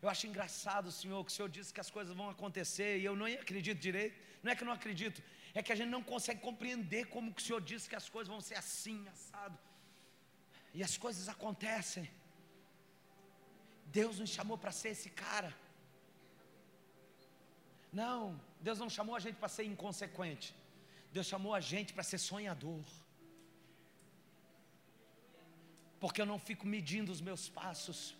Eu 0.00 0.08
acho 0.08 0.26
engraçado, 0.26 0.92
Senhor, 0.92 1.24
que 1.24 1.32
o 1.32 1.34
Senhor 1.34 1.48
disse 1.48 1.72
que 1.72 1.80
as 1.80 1.90
coisas 1.90 2.14
vão 2.14 2.28
acontecer 2.30 2.98
e 2.98 3.04
eu 3.04 3.16
não 3.16 3.26
acredito 3.26 3.78
direito. 3.78 4.16
Não 4.42 4.52
é 4.52 4.54
que 4.56 4.62
eu 4.62 4.66
não 4.66 4.72
acredito, 4.80 5.20
é 5.54 5.62
que 5.62 5.72
a 5.72 5.76
gente 5.76 5.88
não 5.88 6.02
consegue 6.02 6.40
compreender 6.40 7.06
como 7.06 7.32
que 7.34 7.42
o 7.42 7.44
Senhor 7.44 7.60
disse 7.60 7.88
que 7.88 7.96
as 7.96 8.08
coisas 8.08 8.28
vão 8.28 8.40
ser 8.40 8.54
assim, 8.54 9.06
assado. 9.08 9.58
E 10.72 10.82
as 10.82 10.96
coisas 10.96 11.28
acontecem. 11.28 12.08
Deus 13.86 14.18
nos 14.20 14.30
chamou 14.30 14.56
para 14.56 14.70
ser 14.70 14.90
esse 14.90 15.10
cara. 15.10 15.52
Não, 17.92 18.40
Deus 18.60 18.78
não 18.78 18.90
chamou 18.90 19.16
a 19.16 19.20
gente 19.20 19.36
para 19.36 19.48
ser 19.48 19.64
inconsequente. 19.64 20.54
Deus 21.10 21.26
chamou 21.26 21.54
a 21.54 21.60
gente 21.60 21.92
para 21.92 22.04
ser 22.04 22.18
sonhador. 22.18 22.84
Porque 25.98 26.20
eu 26.20 26.26
não 26.26 26.38
fico 26.38 26.66
medindo 26.66 27.10
os 27.10 27.20
meus 27.20 27.48
passos 27.48 28.14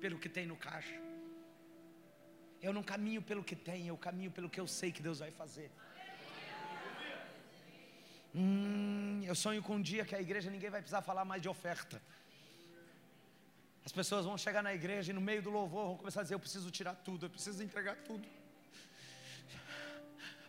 pelo 0.00 0.18
que 0.18 0.28
tem 0.28 0.46
no 0.46 0.56
caixa. 0.56 1.11
Eu 2.62 2.72
não 2.72 2.82
caminho 2.82 3.20
pelo 3.20 3.42
que 3.42 3.56
tem, 3.56 3.88
eu 3.88 3.96
caminho 3.96 4.30
pelo 4.30 4.48
que 4.48 4.60
eu 4.60 4.68
sei 4.68 4.92
que 4.92 5.02
Deus 5.02 5.18
vai 5.18 5.32
fazer. 5.32 5.70
Hum, 8.34 9.20
eu 9.24 9.34
sonho 9.34 9.62
com 9.62 9.74
um 9.76 9.82
dia 9.82 10.04
que 10.04 10.14
a 10.14 10.20
igreja 10.20 10.50
ninguém 10.50 10.70
vai 10.70 10.80
precisar 10.80 11.02
falar 11.02 11.24
mais 11.24 11.42
de 11.42 11.48
oferta. 11.48 12.00
As 13.84 13.92
pessoas 13.92 14.24
vão 14.24 14.38
chegar 14.38 14.62
na 14.62 14.72
igreja 14.72 15.10
e 15.10 15.14
no 15.14 15.20
meio 15.20 15.42
do 15.42 15.50
louvor 15.50 15.86
vão 15.88 15.96
começar 15.96 16.20
a 16.20 16.22
dizer: 16.22 16.34
Eu 16.34 16.40
preciso 16.40 16.70
tirar 16.70 16.94
tudo, 16.94 17.26
eu 17.26 17.30
preciso 17.30 17.62
entregar 17.62 17.96
tudo. 17.96 18.26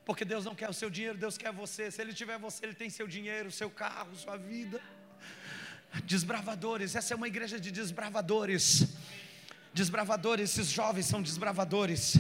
Porque 0.06 0.24
Deus 0.24 0.46
não 0.46 0.54
quer 0.54 0.70
o 0.70 0.74
seu 0.74 0.90
dinheiro, 0.90 1.18
Deus 1.18 1.38
quer 1.38 1.52
você. 1.52 1.90
Se 1.90 2.02
Ele 2.02 2.14
tiver 2.14 2.38
você, 2.38 2.66
Ele 2.66 2.76
tem 2.76 2.90
seu 2.90 3.08
dinheiro, 3.08 3.52
seu 3.52 3.70
carro, 3.70 4.16
sua 4.16 4.38
vida. 4.38 4.80
Desbravadores, 6.06 6.96
essa 6.96 7.14
é 7.14 7.18
uma 7.18 7.28
igreja 7.28 7.60
de 7.60 7.72
desbravadores. 7.72 8.96
Desbravadores, 9.74 10.52
esses 10.52 10.72
jovens 10.72 11.08
são 11.08 11.22
desbravadores 11.22 12.20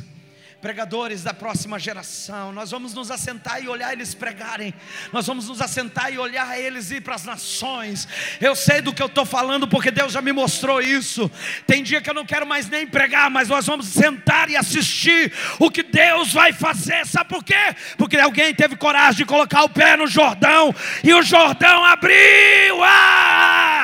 pregadores 0.63 1.23
da 1.23 1.33
próxima 1.33 1.77
geração. 1.77 2.53
Nós 2.53 2.71
vamos 2.71 2.93
nos 2.93 3.11
assentar 3.11 3.61
e 3.61 3.67
olhar 3.67 3.91
eles 3.91 4.15
pregarem. 4.15 4.73
Nós 5.11 5.27
vamos 5.27 5.49
nos 5.49 5.61
assentar 5.61 6.11
e 6.13 6.17
olhar 6.17 6.57
eles 6.57 6.89
ir 6.89 7.01
para 7.01 7.15
as 7.15 7.25
nações. 7.25 8.07
Eu 8.39 8.55
sei 8.55 8.79
do 8.79 8.93
que 8.93 9.03
eu 9.03 9.07
estou 9.07 9.25
falando 9.25 9.67
porque 9.67 9.91
Deus 9.91 10.13
já 10.13 10.21
me 10.21 10.31
mostrou 10.31 10.79
isso. 10.79 11.29
Tem 11.67 11.83
dia 11.83 12.01
que 12.01 12.09
eu 12.09 12.13
não 12.13 12.25
quero 12.25 12.47
mais 12.47 12.69
nem 12.69 12.87
pregar, 12.87 13.29
mas 13.29 13.49
nós 13.49 13.65
vamos 13.65 13.87
sentar 13.87 14.49
e 14.49 14.55
assistir 14.55 15.33
o 15.59 15.69
que 15.69 15.83
Deus 15.83 16.31
vai 16.31 16.53
fazer. 16.53 17.05
Sabe 17.05 17.27
por 17.27 17.43
quê? 17.43 17.75
Porque 17.97 18.17
alguém 18.17 18.55
teve 18.55 18.77
coragem 18.77 19.17
de 19.17 19.25
colocar 19.25 19.63
o 19.63 19.69
pé 19.69 19.97
no 19.97 20.07
Jordão 20.07 20.73
e 21.03 21.13
o 21.13 21.21
Jordão 21.21 21.83
abriu. 21.83 22.81
Ah! 22.81 23.82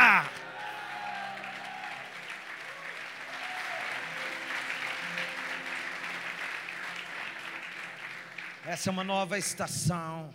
Essa 8.70 8.92
é 8.92 8.92
uma 8.92 9.04
nova 9.04 9.36
estação. 9.36 10.32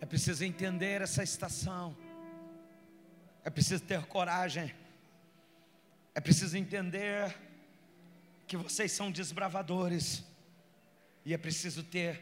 É 0.00 0.04
preciso 0.04 0.44
entender 0.44 1.00
essa 1.00 1.22
estação. 1.22 1.96
É 3.44 3.50
preciso 3.50 3.84
ter 3.84 4.04
coragem. 4.06 4.74
É 6.12 6.20
preciso 6.20 6.56
entender 6.56 7.38
que 8.48 8.56
vocês 8.56 8.90
são 8.90 9.12
desbravadores. 9.12 10.24
E 11.24 11.32
é 11.32 11.38
preciso 11.38 11.84
ter 11.84 12.20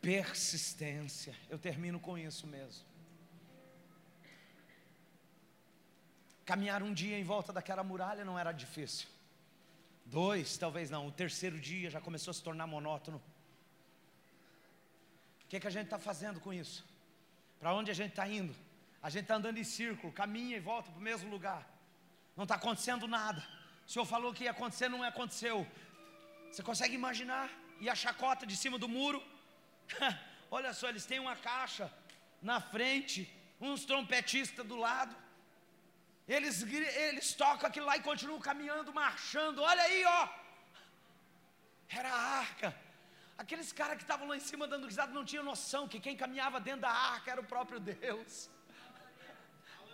persistência. 0.00 1.34
Eu 1.50 1.58
termino 1.58 2.00
com 2.00 2.16
isso 2.16 2.46
mesmo. 2.46 2.86
Caminhar 6.46 6.82
um 6.82 6.94
dia 6.94 7.18
em 7.18 7.24
volta 7.24 7.52
daquela 7.52 7.84
muralha 7.84 8.24
não 8.24 8.38
era 8.38 8.52
difícil. 8.52 9.06
Dois, 10.06 10.56
talvez 10.56 10.88
não. 10.88 11.08
O 11.08 11.12
terceiro 11.12 11.60
dia 11.60 11.90
já 11.90 12.00
começou 12.00 12.30
a 12.30 12.34
se 12.34 12.42
tornar 12.42 12.66
monótono 12.66 13.22
que, 15.52 15.60
que 15.60 15.66
a 15.66 15.76
gente 15.76 15.84
está 15.84 15.98
fazendo 15.98 16.40
com 16.40 16.50
isso? 16.50 16.82
Para 17.60 17.74
onde 17.74 17.90
a 17.90 17.94
gente 17.94 18.12
está 18.12 18.26
indo? 18.26 18.54
A 19.02 19.10
gente 19.10 19.24
está 19.24 19.34
andando 19.34 19.58
em 19.58 19.64
círculo, 19.64 20.10
caminha 20.10 20.56
e 20.56 20.60
volta 20.60 20.90
para 20.90 20.98
o 20.98 21.08
mesmo 21.10 21.28
lugar. 21.30 21.62
Não 22.34 22.44
está 22.44 22.54
acontecendo 22.54 23.06
nada. 23.06 23.46
O 23.86 23.90
Senhor 23.90 24.06
falou 24.06 24.32
que 24.32 24.44
ia 24.44 24.52
acontecer, 24.52 24.88
não 24.88 25.02
aconteceu. 25.02 25.66
Você 26.50 26.62
consegue 26.62 26.94
imaginar? 26.94 27.50
E 27.80 27.90
a 27.90 27.94
chacota 27.94 28.46
de 28.46 28.56
cima 28.56 28.78
do 28.78 28.88
muro? 28.88 29.22
Olha 30.50 30.72
só, 30.72 30.88
eles 30.88 31.04
têm 31.04 31.20
uma 31.20 31.36
caixa 31.36 31.92
na 32.40 32.58
frente, 32.58 33.30
uns 33.60 33.84
trompetistas 33.84 34.64
do 34.64 34.76
lado. 34.76 35.14
Eles, 36.26 36.62
eles 36.62 37.34
tocam 37.34 37.68
aquilo 37.68 37.84
lá 37.84 37.98
e 37.98 38.00
continuam 38.00 38.40
caminhando, 38.40 38.94
marchando. 38.94 39.60
Olha 39.60 39.82
aí, 39.82 40.02
ó. 40.06 40.28
Era 41.90 42.08
a 42.08 42.22
arca. 42.38 42.74
Aqueles 43.42 43.70
caras 43.78 43.96
que 43.98 44.04
estavam 44.06 44.26
lá 44.30 44.36
em 44.40 44.44
cima 44.48 44.68
dando 44.72 44.88
risada 44.90 45.12
não 45.18 45.24
tinham 45.30 45.44
noção 45.52 45.88
que 45.92 45.98
quem 46.04 46.16
caminhava 46.22 46.58
dentro 46.66 46.82
da 46.82 46.92
arca 47.14 47.28
era 47.32 47.40
o 47.44 47.48
próprio 47.52 47.78
Deus. 47.80 48.32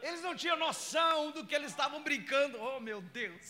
Eles 0.07 0.21
não 0.27 0.35
tinham 0.41 0.57
noção 0.67 1.31
do 1.37 1.45
que 1.47 1.55
eles 1.59 1.71
estavam 1.71 2.01
brincando. 2.09 2.61
Oh, 2.69 2.79
meu 2.89 3.01
Deus. 3.21 3.47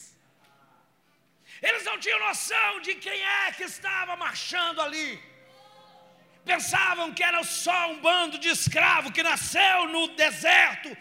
Eles 1.68 1.82
não 1.88 1.96
tinham 2.04 2.20
noção 2.28 2.70
de 2.86 2.94
quem 3.06 3.18
é 3.40 3.50
que 3.56 3.64
estava 3.64 4.14
marchando 4.16 4.80
ali. 4.86 5.08
Pensavam 6.44 7.12
que 7.12 7.24
era 7.30 7.42
só 7.42 7.78
um 7.90 7.98
bando 8.00 8.38
de 8.38 8.50
escravo 8.58 9.12
que 9.16 9.28
nasceu 9.30 9.88
no 9.94 10.02
deserto. 10.22 10.96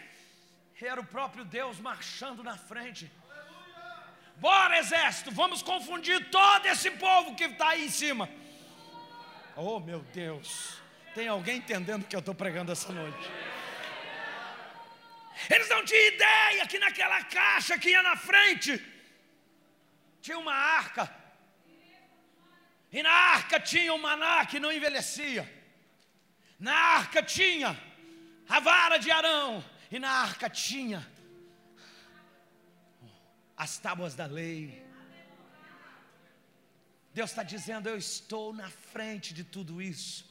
Era 0.92 1.00
o 1.00 1.10
próprio 1.16 1.44
Deus 1.44 1.78
marchando 1.90 2.42
na 2.50 2.56
frente. 2.72 3.04
Bora, 4.48 4.76
exército, 4.82 5.30
vamos 5.30 5.62
confundir 5.62 6.18
todo 6.30 6.66
esse 6.66 6.90
povo 7.06 7.36
que 7.36 7.44
está 7.44 7.68
aí 7.70 7.86
em 7.86 7.94
cima. 8.02 8.28
Oh 9.60 9.80
meu 9.80 9.98
Deus, 10.14 10.80
tem 11.16 11.26
alguém 11.26 11.56
entendendo 11.56 12.02
o 12.02 12.06
que 12.06 12.14
eu 12.14 12.20
estou 12.20 12.32
pregando 12.32 12.70
essa 12.70 12.92
noite? 12.92 13.28
Eles 15.50 15.68
não 15.68 15.84
tinham 15.84 16.14
ideia 16.14 16.64
que 16.64 16.78
naquela 16.78 17.24
caixa 17.24 17.76
que 17.76 17.90
ia 17.90 18.00
na 18.00 18.14
frente 18.14 18.80
tinha 20.22 20.38
uma 20.38 20.54
arca, 20.54 21.12
e 22.92 23.02
na 23.02 23.10
arca 23.10 23.58
tinha 23.58 23.92
o 23.92 23.98
maná 23.98 24.46
que 24.46 24.60
não 24.60 24.70
envelhecia, 24.70 25.44
na 26.56 26.72
arca 26.72 27.20
tinha 27.20 27.76
a 28.48 28.60
vara 28.60 28.96
de 28.96 29.10
Arão, 29.10 29.64
e 29.90 29.98
na 29.98 30.08
arca 30.08 30.48
tinha 30.48 31.04
as 33.56 33.76
tábuas 33.76 34.14
da 34.14 34.26
lei. 34.26 34.87
Deus 37.18 37.30
está 37.30 37.42
dizendo: 37.42 37.88
Eu 37.88 37.96
estou 37.96 38.52
na 38.52 38.70
frente 38.70 39.34
de 39.34 39.42
tudo 39.42 39.82
isso. 39.82 40.24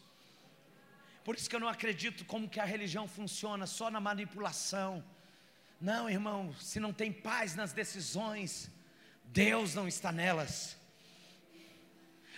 Por 1.25 1.35
isso 1.35 1.49
que 1.49 1.55
eu 1.57 1.59
não 1.59 1.67
acredito 1.67 2.23
como 2.23 2.47
que 2.47 2.61
a 2.61 2.63
religião 2.73 3.05
funciona 3.09 3.65
só 3.67 3.91
na 3.91 3.99
manipulação. 3.99 5.03
Não, 5.81 6.09
irmão, 6.09 6.55
se 6.61 6.79
não 6.79 6.93
tem 6.93 7.11
paz 7.11 7.55
nas 7.55 7.73
decisões, 7.73 8.71
Deus 9.25 9.75
não 9.75 9.85
está 9.85 10.13
nelas. 10.13 10.77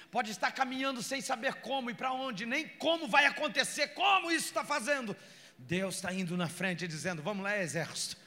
pode 0.09 0.31
estar 0.31 0.51
caminhando 0.51 1.03
sem 1.03 1.21
saber 1.21 1.53
como 1.69 1.91
e 1.91 1.93
para 1.93 2.11
onde, 2.11 2.47
nem 2.47 2.67
como 2.67 3.07
vai 3.07 3.25
acontecer, 3.27 3.89
como 3.89 4.31
isso 4.31 4.47
está 4.47 4.63
fazendo. 4.65 5.15
Deus 5.59 5.95
está 5.97 6.11
indo 6.11 6.35
na 6.35 6.49
frente 6.49 6.87
dizendo: 6.87 7.21
Vamos 7.21 7.43
lá, 7.43 7.55
exército. 7.55 8.17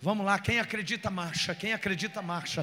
Vamos 0.00 0.24
lá, 0.24 0.38
quem 0.38 0.60
acredita, 0.60 1.10
marcha. 1.10 1.52
Quem 1.52 1.72
acredita, 1.72 2.22
marcha. 2.22 2.62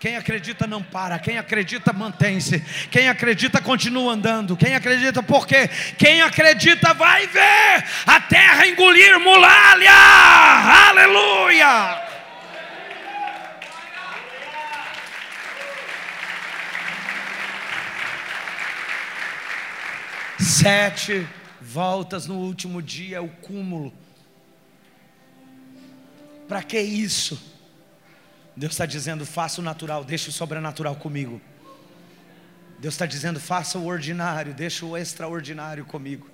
Quem 0.00 0.16
acredita 0.16 0.64
não 0.64 0.80
para, 0.80 1.18
quem 1.18 1.38
acredita 1.38 1.92
mantém-se, 1.92 2.60
quem 2.88 3.08
acredita 3.08 3.60
continua 3.60 4.12
andando, 4.12 4.56
quem 4.56 4.74
acredita 4.74 5.24
porque 5.24 5.66
quem 5.98 6.22
acredita 6.22 6.94
vai 6.94 7.26
ver 7.26 7.84
a 8.06 8.20
terra 8.20 8.66
engolir 8.68 9.18
muralha. 9.18 9.90
Aleluia! 10.90 12.08
Sete 20.38 21.26
voltas 21.60 22.26
no 22.28 22.36
último 22.36 22.80
dia 22.80 23.20
o 23.20 23.28
cúmulo. 23.28 23.92
Para 26.46 26.62
que 26.62 26.80
isso? 26.80 27.57
Deus 28.58 28.72
está 28.72 28.84
dizendo: 28.84 29.24
faça 29.24 29.60
o 29.60 29.64
natural, 29.64 30.02
deixa 30.02 30.30
o 30.30 30.32
sobrenatural 30.32 30.96
comigo. 30.96 31.40
Deus 32.80 32.94
está 32.94 33.06
dizendo: 33.06 33.38
faça 33.38 33.78
o 33.78 33.86
ordinário, 33.86 34.52
deixa 34.52 34.84
o 34.84 34.96
extraordinário 34.96 35.84
comigo. 35.84 36.28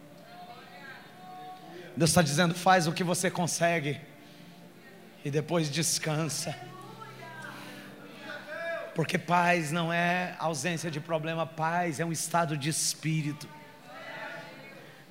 Deus 1.94 2.08
está 2.08 2.22
dizendo: 2.22 2.54
faz 2.54 2.86
o 2.86 2.92
que 2.92 3.04
você 3.04 3.30
consegue 3.30 4.00
e 5.22 5.30
depois 5.30 5.70
descansa. 5.70 6.56
Porque 8.94 9.18
paz 9.18 9.70
não 9.70 9.92
é 9.92 10.34
ausência 10.38 10.90
de 10.90 11.00
problema, 11.00 11.46
paz 11.46 12.00
é 12.00 12.06
um 12.06 12.12
estado 12.12 12.56
de 12.56 12.70
espírito. 12.70 13.46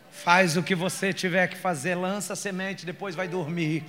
Faz 0.09 0.57
o 0.57 0.63
que 0.63 0.73
você 0.73 1.13
tiver 1.13 1.47
que 1.47 1.57
fazer, 1.57 1.93
lança 1.93 2.33
a 2.33 2.35
semente, 2.35 2.87
depois 2.87 3.13
vai 3.13 3.27
dormir. 3.27 3.85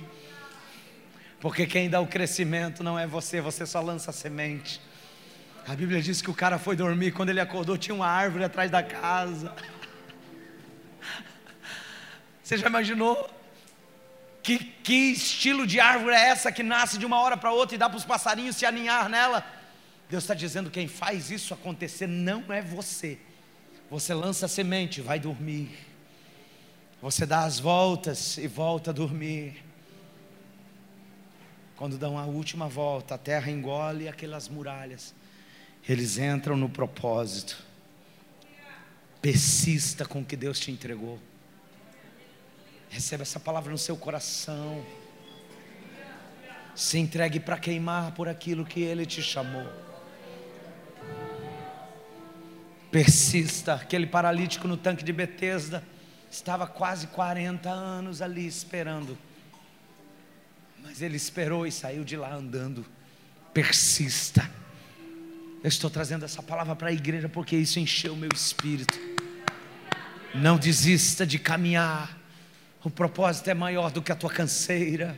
Porque 1.39 1.65
quem 1.65 1.89
dá 1.89 1.99
o 1.99 2.07
crescimento 2.07 2.83
não 2.83 2.97
é 2.97 3.05
você, 3.05 3.41
você 3.41 3.65
só 3.65 3.81
lança 3.81 4.11
a 4.11 4.13
semente. 4.13 4.81
A 5.67 5.75
Bíblia 5.75 6.01
diz 6.01 6.21
que 6.21 6.29
o 6.29 6.33
cara 6.33 6.59
foi 6.59 6.75
dormir, 6.75 7.11
quando 7.11 7.29
ele 7.29 7.39
acordou 7.39 7.77
tinha 7.77 7.95
uma 7.95 8.07
árvore 8.07 8.43
atrás 8.43 8.69
da 8.69 8.83
casa. 8.83 9.53
Você 12.43 12.57
já 12.57 12.67
imaginou? 12.67 13.27
Que, 14.43 14.59
que 14.59 14.93
estilo 14.93 15.65
de 15.65 15.79
árvore 15.79 16.15
é 16.15 16.27
essa 16.27 16.51
que 16.51 16.61
nasce 16.61 16.99
de 16.99 17.05
uma 17.07 17.19
hora 17.19 17.35
para 17.35 17.51
outra 17.51 17.73
e 17.73 17.79
dá 17.79 17.89
para 17.89 17.97
os 17.97 18.05
passarinhos 18.05 18.55
se 18.55 18.63
aninhar 18.63 19.09
nela? 19.09 19.43
Deus 20.07 20.23
está 20.23 20.35
dizendo: 20.35 20.69
quem 20.69 20.87
faz 20.87 21.31
isso 21.31 21.51
acontecer 21.51 22.05
não 22.05 22.43
é 22.53 22.61
você. 22.61 23.17
Você 23.89 24.13
lança 24.13 24.45
a 24.45 24.49
semente, 24.49 25.01
vai 25.01 25.19
dormir. 25.19 25.75
Você 27.01 27.25
dá 27.25 27.43
as 27.43 27.59
voltas 27.59 28.37
e 28.37 28.47
volta 28.47 28.91
a 28.91 28.93
dormir. 28.93 29.64
Quando 31.75 31.97
dão 31.97 32.17
a 32.17 32.25
última 32.25 32.67
volta, 32.67 33.15
a 33.15 33.17
terra 33.17 33.51
engole 33.51 34.07
aquelas 34.07 34.47
muralhas. 34.47 35.13
Eles 35.87 36.17
entram 36.17 36.55
no 36.55 36.69
propósito. 36.69 37.63
Persista 39.21 40.05
com 40.05 40.21
o 40.21 40.25
que 40.25 40.35
Deus 40.35 40.59
te 40.59 40.71
entregou. 40.71 41.19
Receba 42.89 43.23
essa 43.23 43.39
palavra 43.39 43.71
no 43.71 43.77
seu 43.77 43.97
coração. 43.97 44.85
Se 46.73 46.97
entregue 46.97 47.39
para 47.39 47.57
queimar 47.57 48.13
por 48.13 48.27
aquilo 48.27 48.65
que 48.65 48.81
Ele 48.81 49.05
te 49.05 49.21
chamou. 49.21 49.67
Persista. 52.91 53.75
Aquele 53.75 54.07
paralítico 54.07 54.67
no 54.67 54.77
tanque 54.77 55.03
de 55.03 55.11
Betesda 55.11 55.83
Estava 56.35 56.67
quase 56.67 57.07
40 57.07 57.69
anos 57.69 58.21
ali 58.21 58.45
esperando. 58.45 59.17
Mas 60.85 61.01
ele 61.01 61.17
esperou 61.17 61.65
e 61.65 61.71
saiu 61.71 62.03
de 62.03 62.15
lá 62.15 62.31
andando. 62.31 62.85
Persista. 63.51 64.47
Eu 65.63 65.67
estou 65.67 65.89
trazendo 65.89 66.23
essa 66.23 66.43
palavra 66.43 66.75
para 66.75 66.89
a 66.89 66.93
igreja 66.93 67.27
porque 67.27 67.55
isso 67.55 67.79
encheu 67.79 68.13
o 68.13 68.15
meu 68.15 68.29
espírito. 68.33 68.99
Não 70.35 70.57
desista 70.57 71.25
de 71.25 71.39
caminhar. 71.39 72.15
O 72.83 72.89
propósito 72.89 73.49
é 73.49 73.55
maior 73.55 73.91
do 73.91 73.99
que 73.99 74.11
a 74.11 74.15
tua 74.15 74.29
canseira. 74.29 75.17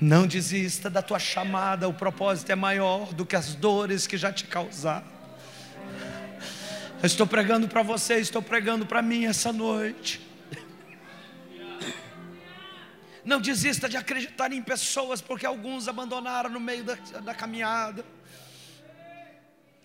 Não 0.00 0.26
desista 0.26 0.90
da 0.90 1.00
tua 1.00 1.20
chamada, 1.20 1.88
o 1.88 1.94
propósito 1.94 2.50
é 2.50 2.56
maior 2.56 3.14
do 3.14 3.24
que 3.24 3.36
as 3.36 3.54
dores 3.54 4.08
que 4.08 4.16
já 4.16 4.32
te 4.32 4.44
causaram. 4.46 5.06
Eu 7.00 7.06
estou 7.06 7.26
pregando 7.26 7.68
para 7.68 7.82
você, 7.84 8.16
estou 8.16 8.42
pregando 8.42 8.84
para 8.84 9.00
mim 9.00 9.26
essa 9.26 9.52
noite. 9.52 10.25
Não 13.26 13.40
desista 13.40 13.88
de 13.88 13.96
acreditar 13.96 14.52
em 14.52 14.62
pessoas, 14.62 15.20
porque 15.20 15.44
alguns 15.44 15.88
abandonaram 15.88 16.48
no 16.48 16.60
meio 16.60 16.84
da, 16.84 16.94
da 16.94 17.34
caminhada. 17.34 18.04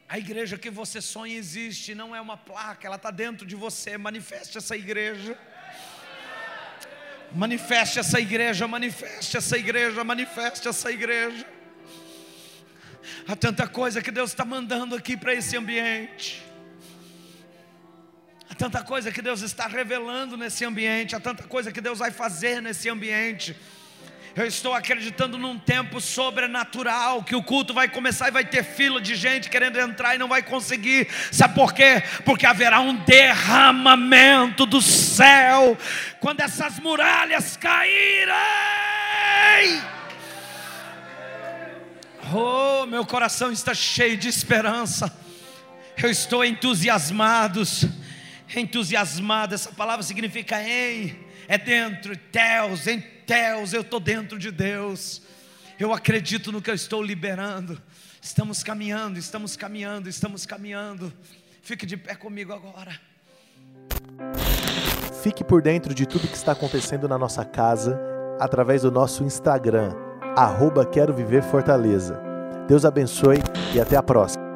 A 0.07 0.19
igreja 0.19 0.59
que 0.59 0.69
você 0.69 1.01
sonha 1.01 1.35
existe, 1.35 1.95
não 1.95 2.15
é 2.15 2.21
uma 2.21 2.37
placa, 2.37 2.85
ela 2.85 2.97
está 2.97 3.09
dentro 3.09 3.43
de 3.43 3.55
você. 3.55 3.97
Manifeste 3.97 4.59
essa 4.59 4.75
igreja. 4.75 5.35
Manifeste 7.31 7.97
essa 7.97 8.19
igreja, 8.19 8.67
manifeste 8.67 9.37
essa 9.37 9.57
igreja, 9.57 10.03
manifeste 10.03 10.67
essa 10.67 10.91
igreja. 10.91 11.47
Há 13.27 13.35
tanta 13.35 13.67
coisa 13.67 14.03
que 14.03 14.11
Deus 14.11 14.29
está 14.29 14.45
mandando 14.45 14.95
aqui 14.95 15.17
para 15.17 15.33
esse 15.33 15.57
ambiente. 15.57 16.50
Tanta 18.61 18.83
coisa 18.83 19.11
que 19.11 19.23
Deus 19.23 19.41
está 19.41 19.65
revelando 19.65 20.37
nesse 20.37 20.63
ambiente, 20.63 21.15
há 21.15 21.19
tanta 21.19 21.41
coisa 21.41 21.71
que 21.71 21.81
Deus 21.81 21.97
vai 21.97 22.11
fazer 22.11 22.61
nesse 22.61 22.87
ambiente. 22.89 23.55
Eu 24.35 24.45
estou 24.45 24.75
acreditando 24.75 25.35
num 25.35 25.57
tempo 25.57 25.99
sobrenatural, 25.99 27.23
que 27.23 27.35
o 27.35 27.41
culto 27.41 27.73
vai 27.73 27.89
começar 27.89 28.27
e 28.27 28.31
vai 28.31 28.45
ter 28.45 28.63
fila 28.63 29.01
de 29.01 29.15
gente 29.15 29.49
querendo 29.49 29.79
entrar 29.79 30.13
e 30.13 30.19
não 30.19 30.27
vai 30.27 30.43
conseguir. 30.43 31.07
Sabe 31.31 31.55
por 31.55 31.73
quê? 31.73 32.03
Porque 32.23 32.45
haverá 32.45 32.79
um 32.81 32.93
derramamento 32.97 34.67
do 34.67 34.79
céu 34.79 35.75
quando 36.19 36.41
essas 36.41 36.77
muralhas 36.77 37.57
caírem. 37.57 38.31
Oh, 42.31 42.85
meu 42.85 43.07
coração 43.07 43.51
está 43.51 43.73
cheio 43.73 44.17
de 44.17 44.29
esperança. 44.29 45.11
Eu 45.97 46.11
estou 46.11 46.45
entusiasmado 46.45 47.65
entusiasmado, 48.55 49.55
essa 49.55 49.71
palavra 49.71 50.03
significa 50.03 50.61
em, 50.61 51.17
é 51.47 51.57
dentro, 51.57 52.17
Deus, 52.31 52.87
em 52.87 53.03
Deus, 53.25 53.73
eu 53.73 53.81
estou 53.81 53.99
dentro 53.99 54.37
de 54.37 54.51
Deus, 54.51 55.21
eu 55.79 55.93
acredito 55.93 56.51
no 56.51 56.61
que 56.61 56.69
eu 56.69 56.75
estou 56.75 57.01
liberando. 57.01 57.81
Estamos 58.21 58.61
caminhando, 58.61 59.17
estamos 59.17 59.55
caminhando, 59.55 60.07
estamos 60.07 60.45
caminhando. 60.45 61.11
Fique 61.61 61.85
de 61.85 61.97
pé 61.97 62.15
comigo 62.15 62.53
agora. 62.53 62.91
Fique 65.23 65.43
por 65.43 65.61
dentro 65.61 65.93
de 65.93 66.05
tudo 66.05 66.27
que 66.27 66.35
está 66.35 66.51
acontecendo 66.51 67.07
na 67.07 67.17
nossa 67.17 67.43
casa 67.43 67.99
através 68.39 68.81
do 68.81 68.91
nosso 68.91 69.23
Instagram, 69.23 69.93
arroba 70.35 70.85
Quero 70.85 71.13
Viver 71.13 71.43
Fortaleza. 71.43 72.19
Deus 72.67 72.85
abençoe 72.85 73.37
e 73.73 73.79
até 73.79 73.95
a 73.95 74.03
próxima. 74.03 74.50